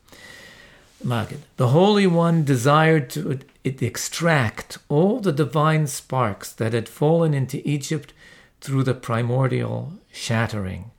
Maggid. 1.04 1.42
The 1.58 1.68
Holy 1.68 2.06
One 2.06 2.42
desired 2.42 3.10
to 3.10 3.40
extract 3.62 4.78
all 4.88 5.20
the 5.20 5.30
divine 5.30 5.88
sparks 5.88 6.54
that 6.54 6.72
had 6.72 6.88
fallen 6.88 7.34
into 7.34 7.60
Egypt 7.68 8.14
through 8.62 8.84
the 8.84 8.94
primordial 8.94 9.92
shattering. 10.10 10.90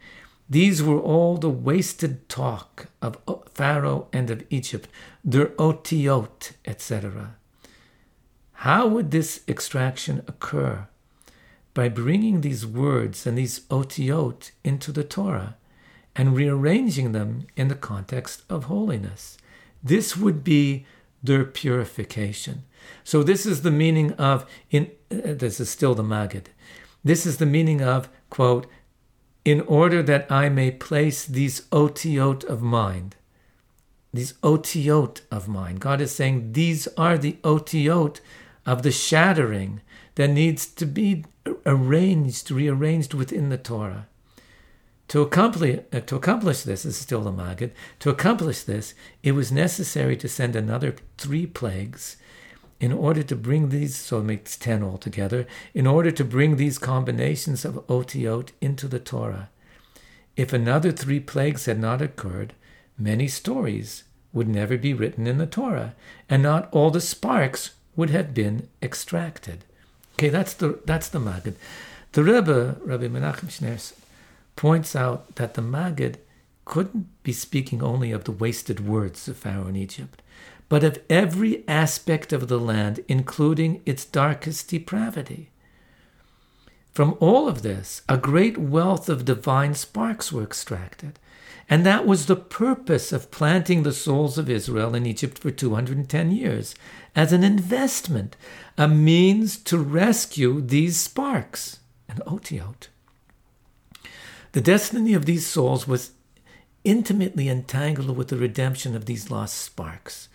These 0.50 0.82
were 0.82 1.00
all 1.00 1.38
the 1.38 1.50
wasted 1.50 2.30
talk 2.30 2.88
of 3.02 3.18
Pharaoh 3.54 4.08
and 4.14 4.30
of 4.30 4.46
Egypt, 4.50 4.88
their 5.24 5.48
otiot, 5.58 6.54
etc. 6.66 7.36
How 8.54 8.88
would 8.88 9.12
this 9.12 9.42
extraction 9.48 10.24
occur? 10.28 10.88
By 11.74 11.90
bringing 11.90 12.42
these 12.42 12.66
words 12.66 13.28
and 13.28 13.38
these 13.38 13.62
otiot 13.70 14.52
into 14.64 14.92
the 14.92 15.04
Torah 15.04 15.58
and 16.16 16.36
rearranging 16.36 17.12
them 17.12 17.46
in 17.56 17.68
the 17.68 17.76
context 17.76 18.42
of 18.50 18.64
holiness. 18.66 19.38
This 19.84 20.18
would 20.18 20.44
be 20.44 20.86
their 21.22 21.46
purification. 21.46 22.64
So 23.04 23.22
this 23.22 23.46
is 23.46 23.62
the 23.62 23.72
meaning 23.72 24.14
of 24.14 24.46
in 24.72 24.92
uh, 25.12 25.34
this 25.34 25.60
is 25.60 25.70
still 25.70 25.94
the 25.94 26.04
Maggid. 26.04 26.50
This 27.04 27.26
is 27.26 27.38
the 27.38 27.46
meaning 27.46 27.82
of 27.82 28.10
quote 28.30 28.66
in 29.48 29.62
order 29.62 30.04
that 30.04 30.30
I 30.30 30.50
may 30.50 30.70
place 30.70 31.24
these 31.24 31.62
otiot 31.72 32.44
of 32.44 32.62
mind. 32.62 33.16
These 34.14 34.34
otiot 34.44 35.22
of 35.32 35.48
mind. 35.48 35.80
God 35.80 36.02
is 36.02 36.14
saying 36.14 36.52
these 36.52 36.86
are 36.98 37.18
the 37.18 37.38
otiot 37.46 38.20
of 38.66 38.84
the 38.84 38.92
shattering 38.92 39.80
that 40.16 40.32
needs 40.32 40.66
to 40.66 40.86
be 40.86 41.24
arranged, 41.66 42.52
rearranged 42.52 43.14
within 43.14 43.48
the 43.48 43.58
Torah. 43.58 44.08
To 45.08 45.22
accomplish, 45.22 45.80
uh, 45.94 46.02
to 46.02 46.18
accomplish 46.18 46.64
this, 46.64 46.84
this 46.84 46.96
is 46.96 46.98
still 46.98 47.22
the 47.22 47.32
Maggid, 47.32 47.72
to 48.00 48.10
accomplish 48.10 48.64
this, 48.64 48.94
it 49.24 49.32
was 49.32 49.50
necessary 49.50 50.18
to 50.18 50.28
send 50.28 50.58
another 50.58 50.94
three 51.18 51.46
plagues 51.46 52.18
in 52.80 52.92
order 52.92 53.24
to 53.24 53.36
bring 53.36 53.70
these, 53.70 53.96
so 53.96 54.20
it 54.20 54.24
makes 54.24 54.58
10 54.58 54.84
altogether, 54.84 55.48
in 55.74 55.88
order 55.88 56.12
to 56.12 56.24
bring 56.24 56.56
these 56.56 56.78
combinations 56.78 57.66
of 57.66 57.86
otiot 57.88 58.50
into 58.62 58.88
the 58.88 59.00
Torah. 59.00 59.50
If 60.36 60.54
another 60.54 60.92
three 60.92 61.20
plagues 61.20 61.66
had 61.66 61.80
not 61.80 62.02
occurred, 62.02 62.54
many 62.98 63.28
stories 63.28 64.04
would 64.32 64.48
never 64.48 64.78
be 64.78 64.94
written 64.94 65.26
in 65.26 65.40
the 65.40 65.48
Torah, 65.48 65.96
and 66.30 66.44
not 66.44 66.70
all 66.72 66.92
the 66.92 67.02
sparks 67.02 67.72
would 67.96 68.12
have 68.12 68.34
been 68.34 68.70
extracted. 68.82 69.64
Okay, 70.14 70.30
that's 70.30 70.54
the 70.54 70.80
that's 70.86 71.10
the 71.10 71.20
Maggid. 71.20 71.56
The 72.12 72.24
Rebbe, 72.24 72.78
Rabbi 72.84 73.08
Menachem 73.08 73.50
Schneerson, 73.50 73.94
points 74.56 74.96
out 74.96 75.36
that 75.36 75.56
the 75.56 75.62
Maggid 75.62 76.20
couldn't 76.66 77.08
be 77.24 77.34
speaking 77.34 77.82
only 77.82 78.12
of 78.12 78.26
the 78.26 78.32
wasted 78.32 78.86
words 78.86 79.28
of 79.28 79.38
Pharaoh 79.38 79.68
in 79.68 79.76
Egypt, 79.76 80.22
but 80.70 80.84
of 80.84 81.00
every 81.10 81.68
aspect 81.68 82.34
of 82.34 82.48
the 82.48 82.60
land, 82.60 83.00
including 83.08 83.82
its 83.86 84.06
darkest 84.06 84.70
depravity. 84.70 85.50
From 86.92 87.16
all 87.20 87.48
of 87.48 87.62
this, 87.62 88.02
a 88.10 88.18
great 88.18 88.58
wealth 88.58 89.08
of 89.08 89.24
divine 89.24 89.76
sparks 89.76 90.32
were 90.32 90.44
extracted. 90.44 91.20
And 91.70 91.86
that 91.86 92.06
was 92.06 92.26
the 92.26 92.36
purpose 92.36 93.12
of 93.12 93.30
planting 93.30 93.84
the 93.84 93.92
souls 93.94 94.38
of 94.38 94.50
Israel 94.50 94.96
in 94.96 95.06
Egypt 95.06 95.38
for 95.38 95.52
210 95.52 96.32
years 96.32 96.76
as 97.16 97.34
an 97.34 97.44
investment, 97.44 98.36
a 98.78 98.88
means 98.88 99.58
to 99.58 99.78
rescue 99.78 100.62
these 100.62 101.00
sparks, 101.00 101.80
an 102.08 102.22
otiot. 102.26 102.88
The 104.54 104.62
destiny 104.62 105.14
of 105.14 105.26
these 105.26 105.46
souls 105.46 105.88
was 105.88 106.12
intimately 106.84 107.50
entangled 107.50 108.16
with 108.16 108.30
the 108.30 108.38
redemption 108.38 108.96
of 108.96 109.06
these 109.06 109.30
lost 109.30 109.58
sparks. 109.58 110.30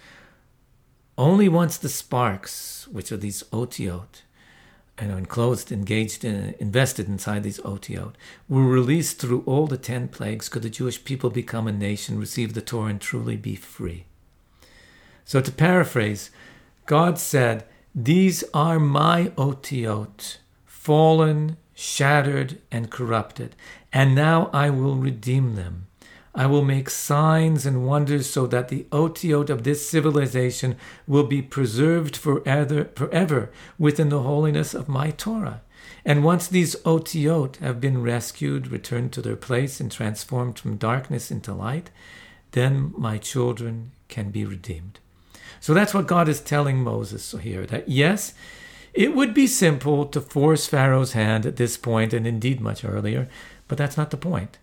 Only 1.22 1.48
once 1.48 1.76
the 1.76 1.88
sparks, 1.88 2.88
which 2.90 3.12
are 3.12 3.16
these 3.16 3.44
otiot, 3.52 4.22
and 4.98 5.12
are 5.12 5.18
enclosed, 5.18 5.70
engaged, 5.70 6.24
in, 6.24 6.56
invested 6.58 7.06
inside 7.06 7.44
these 7.44 7.61
otiot, 7.61 8.14
were 8.48 8.66
released 8.66 9.20
through 9.20 9.44
all 9.46 9.68
the 9.68 9.76
ten 9.76 10.08
plagues, 10.08 10.48
could 10.48 10.62
the 10.62 10.68
Jewish 10.68 11.04
people 11.04 11.30
become 11.30 11.68
a 11.68 11.72
nation, 11.72 12.18
receive 12.18 12.54
the 12.54 12.61
Torah, 12.61 12.90
and 12.90 13.00
truly 13.00 13.37
be 13.37 13.54
free. 13.54 14.06
So, 15.24 15.40
to 15.40 15.52
paraphrase, 15.52 16.32
God 16.87 17.20
said, 17.20 17.66
These 17.94 18.42
are 18.52 18.80
my 18.80 19.26
otiot, 19.37 20.38
fallen, 20.64 21.56
shattered, 21.72 22.61
and 22.72 22.90
corrupted, 22.90 23.54
and 23.92 24.16
now 24.16 24.50
I 24.52 24.70
will 24.70 24.96
redeem 24.96 25.54
them. 25.54 25.87
I 26.35 26.47
will 26.47 26.64
make 26.64 26.88
signs 26.88 27.66
and 27.66 27.87
wonders 27.87 28.29
so 28.29 28.47
that 28.47 28.68
the 28.68 28.87
otiot 28.90 29.51
of 29.51 29.64
this 29.64 29.88
civilization 29.88 30.77
will 31.07 31.25
be 31.25 31.42
preserved 31.42 32.16
forever, 32.16 32.85
forever 32.97 33.51
within 33.79 34.09
the 34.09 34.23
holiness 34.23 34.73
of 34.73 34.88
my 34.88 35.11
Torah. 35.11 35.61
And 36.05 36.25
once 36.25 36.49
these 36.49 36.75
otiot 36.85 37.57
have 37.57 37.81
been 37.81 38.03
rescued, 38.03 38.68
returned 38.68 39.12
to 39.12 39.23
their 39.23 39.37
place, 39.37 39.79
and 39.79 39.92
transformed 39.92 40.59
from 40.59 40.77
darkness 40.77 41.31
into 41.31 41.53
light, 41.53 41.90
then 42.53 42.92
my 42.97 43.18
children 43.18 43.92
can 44.09 44.31
be 44.31 44.45
redeemed. 44.45 44.99
So 45.61 45.75
that's 45.75 45.95
what 45.95 46.07
God 46.07 46.29
is 46.29 46.40
telling 46.40 46.79
Moses 46.79 47.33
here 47.42 47.66
that 47.66 47.88
yes, 47.88 48.35
it 48.95 49.14
would 49.14 49.33
be 49.33 49.47
simple 49.47 50.07
to 50.07 50.21
force 50.21 50.66
Pharaoh's 50.66 51.12
hand 51.12 51.47
at 51.47 51.57
this 51.57 51.77
point, 51.77 52.12
and 52.12 52.27
indeed 52.27 52.61
much 52.61 52.85
earlier, 52.85 53.29
but 53.68 53.79
that's 53.79 53.97
not 53.97 54.11
the 54.11 54.16
point. 54.16 54.59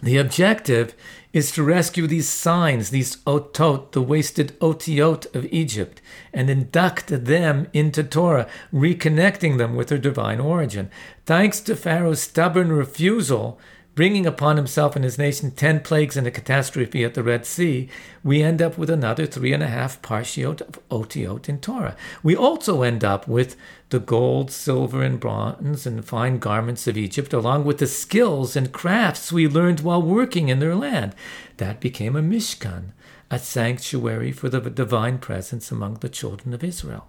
The 0.00 0.16
objective 0.16 0.94
is 1.32 1.50
to 1.52 1.62
rescue 1.62 2.06
these 2.06 2.28
signs, 2.28 2.90
these 2.90 3.16
otot, 3.26 3.92
the 3.92 4.02
wasted 4.02 4.58
otiot 4.60 5.34
of 5.34 5.46
Egypt, 5.52 6.00
and 6.32 6.48
induct 6.48 7.08
them 7.08 7.66
into 7.72 8.04
Torah, 8.04 8.48
reconnecting 8.72 9.58
them 9.58 9.74
with 9.74 9.88
their 9.88 9.98
divine 9.98 10.40
origin. 10.40 10.90
Thanks 11.26 11.60
to 11.60 11.74
Pharaoh's 11.74 12.22
stubborn 12.22 12.70
refusal 12.72 13.60
bringing 13.98 14.26
upon 14.26 14.56
himself 14.56 14.94
and 14.94 15.04
his 15.04 15.18
nation 15.18 15.50
ten 15.50 15.80
plagues 15.80 16.16
and 16.16 16.24
a 16.24 16.30
catastrophe 16.30 17.02
at 17.02 17.14
the 17.14 17.22
Red 17.24 17.44
Sea, 17.44 17.88
we 18.22 18.44
end 18.44 18.62
up 18.62 18.78
with 18.78 18.88
another 18.88 19.26
three 19.26 19.52
and 19.52 19.60
a 19.60 19.66
half 19.66 20.00
parshiot 20.02 20.60
of 20.60 20.78
otiot 20.88 21.48
in 21.48 21.58
Torah. 21.58 21.96
We 22.22 22.36
also 22.36 22.82
end 22.82 23.02
up 23.02 23.26
with 23.26 23.56
the 23.90 23.98
gold, 23.98 24.50
silver, 24.50 25.02
and 25.02 25.18
bronze 25.18 25.86
and 25.86 26.04
fine 26.04 26.38
garments 26.38 26.86
of 26.86 26.96
Egypt, 26.96 27.32
along 27.32 27.64
with 27.64 27.78
the 27.78 27.86
skills 27.86 28.54
and 28.54 28.72
crafts 28.72 29.32
we 29.32 29.48
learned 29.48 29.80
while 29.80 30.02
working 30.02 30.48
in 30.48 30.58
their 30.58 30.74
land. 30.74 31.14
That 31.56 31.80
became 31.80 32.14
a 32.14 32.22
Mishkan, 32.22 32.92
a 33.30 33.38
sanctuary 33.38 34.32
for 34.32 34.48
the 34.48 34.60
divine 34.60 35.18
presence 35.18 35.70
among 35.70 35.94
the 35.94 36.08
children 36.08 36.52
of 36.52 36.62
Israel. 36.62 37.08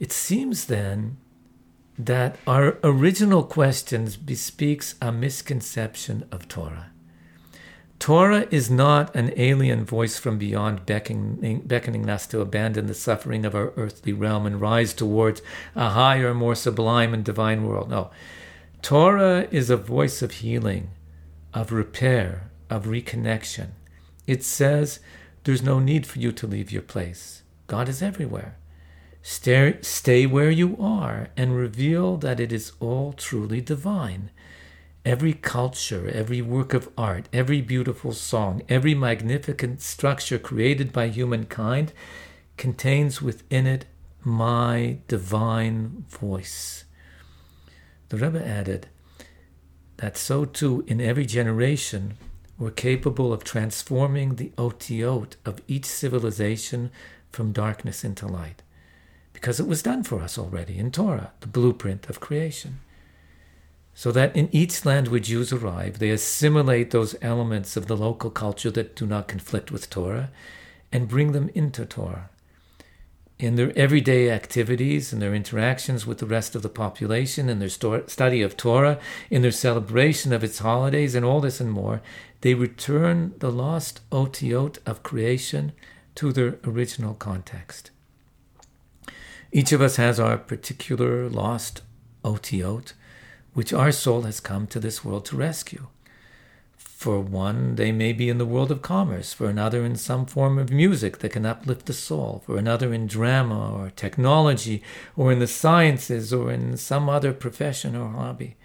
It 0.00 0.12
seems 0.12 0.66
then 0.66 1.18
that 1.98 2.36
our 2.46 2.78
original 2.82 3.44
questions 3.44 4.16
bespeaks 4.16 4.94
a 5.00 5.12
misconception 5.12 6.26
of 6.32 6.48
Torah. 6.48 6.90
Torah 8.04 8.46
is 8.50 8.70
not 8.70 9.16
an 9.16 9.32
alien 9.34 9.82
voice 9.82 10.18
from 10.18 10.36
beyond 10.36 10.84
beckoning, 10.84 11.60
beckoning 11.60 12.10
us 12.10 12.26
to 12.26 12.42
abandon 12.42 12.86
the 12.86 12.92
suffering 12.92 13.46
of 13.46 13.54
our 13.54 13.72
earthly 13.78 14.12
realm 14.12 14.44
and 14.44 14.60
rise 14.60 14.92
towards 14.92 15.40
a 15.74 15.88
higher, 15.88 16.34
more 16.34 16.54
sublime 16.54 17.14
and 17.14 17.24
divine 17.24 17.66
world. 17.66 17.88
No. 17.88 18.10
Torah 18.82 19.48
is 19.50 19.70
a 19.70 19.78
voice 19.78 20.20
of 20.20 20.32
healing, 20.32 20.90
of 21.54 21.72
repair, 21.72 22.50
of 22.68 22.84
reconnection. 22.84 23.68
It 24.26 24.44
says 24.44 25.00
there's 25.44 25.62
no 25.62 25.78
need 25.78 26.06
for 26.06 26.18
you 26.18 26.30
to 26.32 26.46
leave 26.46 26.70
your 26.70 26.82
place. 26.82 27.42
God 27.68 27.88
is 27.88 28.02
everywhere. 28.02 28.58
Stay, 29.22 29.78
stay 29.80 30.26
where 30.26 30.50
you 30.50 30.76
are 30.78 31.28
and 31.38 31.56
reveal 31.56 32.18
that 32.18 32.38
it 32.38 32.52
is 32.52 32.72
all 32.80 33.14
truly 33.14 33.62
divine. 33.62 34.28
Every 35.04 35.34
culture, 35.34 36.08
every 36.08 36.40
work 36.40 36.72
of 36.72 36.88
art, 36.96 37.28
every 37.30 37.60
beautiful 37.60 38.12
song, 38.12 38.62
every 38.70 38.94
magnificent 38.94 39.82
structure 39.82 40.38
created 40.38 40.92
by 40.92 41.08
humankind 41.08 41.92
contains 42.56 43.20
within 43.20 43.66
it 43.66 43.84
my 44.22 44.98
divine 45.06 46.06
voice. 46.08 46.84
The 48.08 48.16
Rebbe 48.16 48.46
added 48.46 48.88
that 49.98 50.16
so 50.16 50.46
too 50.46 50.84
in 50.86 51.00
every 51.00 51.26
generation 51.26 52.14
we're 52.58 52.70
capable 52.70 53.32
of 53.32 53.44
transforming 53.44 54.36
the 54.36 54.52
otiot 54.56 55.36
of 55.44 55.60
each 55.68 55.84
civilization 55.84 56.90
from 57.30 57.52
darkness 57.52 58.04
into 58.04 58.26
light 58.26 58.62
because 59.32 59.60
it 59.60 59.66
was 59.66 59.82
done 59.82 60.02
for 60.02 60.22
us 60.22 60.38
already 60.38 60.78
in 60.78 60.90
Torah, 60.90 61.32
the 61.40 61.46
blueprint 61.46 62.08
of 62.08 62.20
creation. 62.20 62.78
So 63.94 64.10
that 64.12 64.34
in 64.34 64.48
each 64.50 64.84
land 64.84 65.08
where 65.08 65.20
Jews 65.20 65.52
arrive, 65.52 65.98
they 65.98 66.10
assimilate 66.10 66.90
those 66.90 67.14
elements 67.22 67.76
of 67.76 67.86
the 67.86 67.96
local 67.96 68.30
culture 68.30 68.70
that 68.72 68.96
do 68.96 69.06
not 69.06 69.28
conflict 69.28 69.70
with 69.70 69.88
Torah 69.88 70.30
and 70.90 71.08
bring 71.08 71.32
them 71.32 71.48
into 71.54 71.86
Torah. 71.86 72.28
In 73.38 73.56
their 73.56 73.76
everyday 73.76 74.30
activities, 74.30 75.12
in 75.12 75.18
their 75.18 75.34
interactions 75.34 76.06
with 76.06 76.18
the 76.18 76.26
rest 76.26 76.54
of 76.54 76.62
the 76.62 76.68
population, 76.68 77.48
in 77.48 77.58
their 77.58 77.68
study 77.68 78.42
of 78.42 78.56
Torah, 78.56 78.98
in 79.30 79.42
their 79.42 79.50
celebration 79.50 80.32
of 80.32 80.44
its 80.44 80.60
holidays, 80.60 81.14
and 81.14 81.24
all 81.24 81.40
this 81.40 81.60
and 81.60 81.70
more, 81.70 82.00
they 82.42 82.54
return 82.54 83.34
the 83.38 83.50
lost 83.50 84.00
otiot 84.10 84.78
of 84.86 85.02
creation 85.02 85.72
to 86.14 86.32
their 86.32 86.58
original 86.64 87.14
context. 87.14 87.90
Each 89.50 89.72
of 89.72 89.80
us 89.82 89.96
has 89.96 90.20
our 90.20 90.38
particular 90.38 91.28
lost 91.28 91.82
otiot, 92.24 92.92
which 93.54 93.72
our 93.72 93.92
soul 93.92 94.22
has 94.22 94.40
come 94.40 94.66
to 94.66 94.78
this 94.78 95.04
world 95.04 95.24
to 95.26 95.36
rescue. 95.36 95.86
For 96.76 97.20
one, 97.20 97.74
they 97.74 97.92
may 97.92 98.12
be 98.12 98.28
in 98.28 98.38
the 98.38 98.46
world 98.46 98.70
of 98.70 98.82
commerce, 98.82 99.32
for 99.32 99.48
another, 99.48 99.84
in 99.84 99.96
some 99.96 100.26
form 100.26 100.58
of 100.58 100.70
music 100.70 101.18
that 101.18 101.32
can 101.32 101.44
uplift 101.44 101.86
the 101.86 101.92
soul, 101.92 102.42
for 102.46 102.56
another, 102.56 102.94
in 102.94 103.06
drama 103.06 103.74
or 103.74 103.90
technology, 103.90 104.82
or 105.16 105.30
in 105.30 105.38
the 105.38 105.46
sciences, 105.46 106.32
or 106.32 106.50
in 106.50 106.76
some 106.76 107.08
other 107.08 107.32
profession 107.32 107.94
or 107.94 108.08
hobby. 108.08 108.56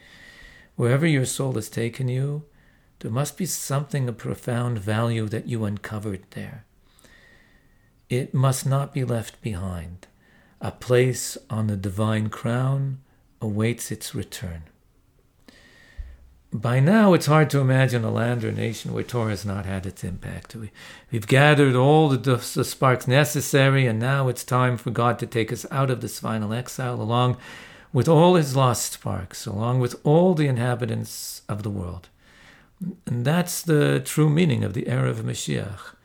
Wherever 0.75 1.06
your 1.06 1.25
soul 1.25 1.54
has 1.54 1.69
taken 1.69 2.08
you, 2.08 2.45
there 2.99 3.12
must 3.12 3.38
be 3.38 3.45
something 3.45 4.08
of 4.08 4.17
profound 4.17 4.80
value 4.80 5.28
that 5.28 5.47
you 5.47 5.65
uncovered 5.65 6.23
there. 6.32 6.65
It 8.10 8.34
must 8.34 8.65
not 8.65 8.93
be 8.93 9.04
left 9.04 9.41
behind. 9.41 10.08
A 10.62 10.71
place 10.71 11.38
on 11.49 11.67
the 11.67 11.75
divine 11.75 12.30
crown 12.30 12.99
awaits 13.41 13.91
its 13.91 14.15
return. 14.15 14.68
By 16.51 16.79
now, 16.79 17.13
it's 17.13 17.27
hard 17.27 17.51
to 17.51 17.59
imagine 17.59 18.03
a 18.03 18.12
land 18.12 18.43
or 18.43 18.51
nation 18.51 18.91
where 18.91 19.03
Torah 19.03 19.29
has 19.29 19.45
not 19.45 19.67
had 19.67 19.85
its 19.85 20.03
impact. 20.03 20.55
We, 20.55 20.71
have 21.12 21.27
gathered 21.27 21.75
all 21.75 22.09
the, 22.09 22.17
the 22.17 22.65
sparks 22.65 23.07
necessary, 23.07 23.85
and 23.85 23.99
now 23.99 24.27
it's 24.29 24.43
time 24.43 24.77
for 24.77 24.89
God 24.89 25.19
to 25.19 25.27
take 25.27 25.53
us 25.53 25.65
out 25.69 25.91
of 25.91 26.01
this 26.01 26.19
final 26.19 26.51
exile 26.51 26.99
along 26.99 27.38
with 27.93 28.07
all 28.07 28.33
his 28.33 28.55
lost 28.55 28.93
sparks, 28.93 29.45
along 29.45 29.79
with 29.79 29.99
all 30.03 30.33
the 30.33 30.47
inhabitants 30.47 31.43
of 31.47 31.62
the 31.62 31.69
world. 31.69 32.09
And 33.05 33.25
that's 33.25 33.62
the 33.62 33.99
true 33.99 34.29
meaning 34.29 34.63
of 34.63 34.73
the 34.73 34.88
era 34.88 35.09
of 35.09 35.17
Mashiach. 35.17 35.95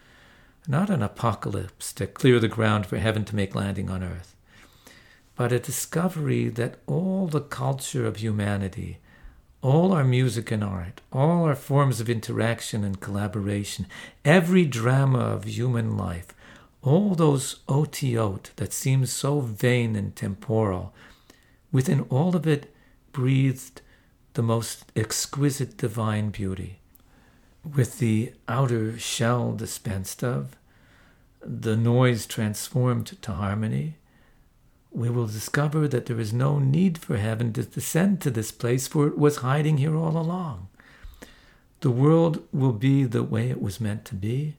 Not 0.68 0.90
an 0.90 1.02
apocalypse 1.02 1.92
to 1.94 2.06
clear 2.06 2.38
the 2.38 2.48
ground 2.48 2.84
for 2.84 2.98
heaven 2.98 3.24
to 3.26 3.36
make 3.36 3.54
landing 3.54 3.88
on 3.88 4.02
earth 4.02 4.34
but 5.36 5.52
a 5.52 5.58
discovery 5.58 6.48
that 6.48 6.76
all 6.86 7.26
the 7.26 7.40
culture 7.40 8.06
of 8.06 8.16
humanity, 8.16 8.98
all 9.64 9.94
our 9.94 10.04
music 10.04 10.50
and 10.50 10.62
art, 10.62 11.00
all 11.10 11.44
our 11.44 11.54
forms 11.54 11.98
of 11.98 12.10
interaction 12.10 12.84
and 12.84 13.00
collaboration, 13.00 13.86
every 14.22 14.66
drama 14.66 15.18
of 15.18 15.44
human 15.44 15.96
life, 15.96 16.26
all 16.82 17.14
those 17.14 17.60
otiot 17.66 18.50
that 18.56 18.74
seem 18.74 19.06
so 19.06 19.40
vain 19.40 19.96
and 19.96 20.14
temporal, 20.14 20.92
within 21.72 22.02
all 22.10 22.36
of 22.36 22.46
it 22.46 22.74
breathed 23.12 23.80
the 24.34 24.42
most 24.42 24.84
exquisite 24.94 25.78
divine 25.78 26.28
beauty. 26.28 26.80
With 27.64 28.00
the 28.00 28.34
outer 28.46 28.98
shell 28.98 29.52
dispensed 29.52 30.22
of, 30.22 30.56
the 31.40 31.74
noise 31.74 32.26
transformed 32.26 33.06
to 33.22 33.32
harmony, 33.32 33.96
we 34.94 35.10
will 35.10 35.26
discover 35.26 35.88
that 35.88 36.06
there 36.06 36.20
is 36.20 36.32
no 36.32 36.60
need 36.60 36.98
for 36.98 37.16
heaven 37.16 37.52
to 37.52 37.64
descend 37.64 38.20
to 38.20 38.30
this 38.30 38.52
place, 38.52 38.86
for 38.86 39.08
it 39.08 39.18
was 39.18 39.38
hiding 39.38 39.78
here 39.78 39.96
all 39.96 40.16
along. 40.16 40.68
The 41.80 41.90
world 41.90 42.44
will 42.52 42.72
be 42.72 43.04
the 43.04 43.24
way 43.24 43.50
it 43.50 43.60
was 43.60 43.80
meant 43.80 44.04
to 44.06 44.14
be, 44.14 44.56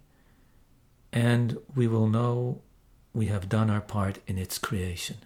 and 1.13 1.57
we 1.73 1.87
will 1.87 2.07
know 2.07 2.61
we 3.13 3.27
have 3.27 3.47
done 3.47 3.69
our 3.69 3.79
part 3.79 4.19
in 4.27 4.37
its 4.37 4.57
creation. 4.57 5.17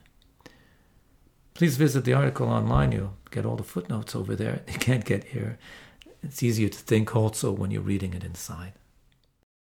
Please 1.55 1.75
visit 1.75 2.05
the 2.05 2.13
article 2.13 2.47
online. 2.47 2.91
You'll 2.91 3.17
get 3.31 3.45
all 3.45 3.55
the 3.55 3.63
footnotes 3.63 4.15
over 4.15 4.35
there. 4.35 4.61
You 4.71 4.77
can't 4.77 5.03
get 5.03 5.23
here. 5.25 5.57
It's 6.21 6.43
easier 6.43 6.69
to 6.69 6.77
think 6.77 7.15
also 7.15 7.51
when 7.51 7.71
you're 7.71 7.81
reading 7.81 8.13
it 8.13 8.23
inside. 8.23 8.73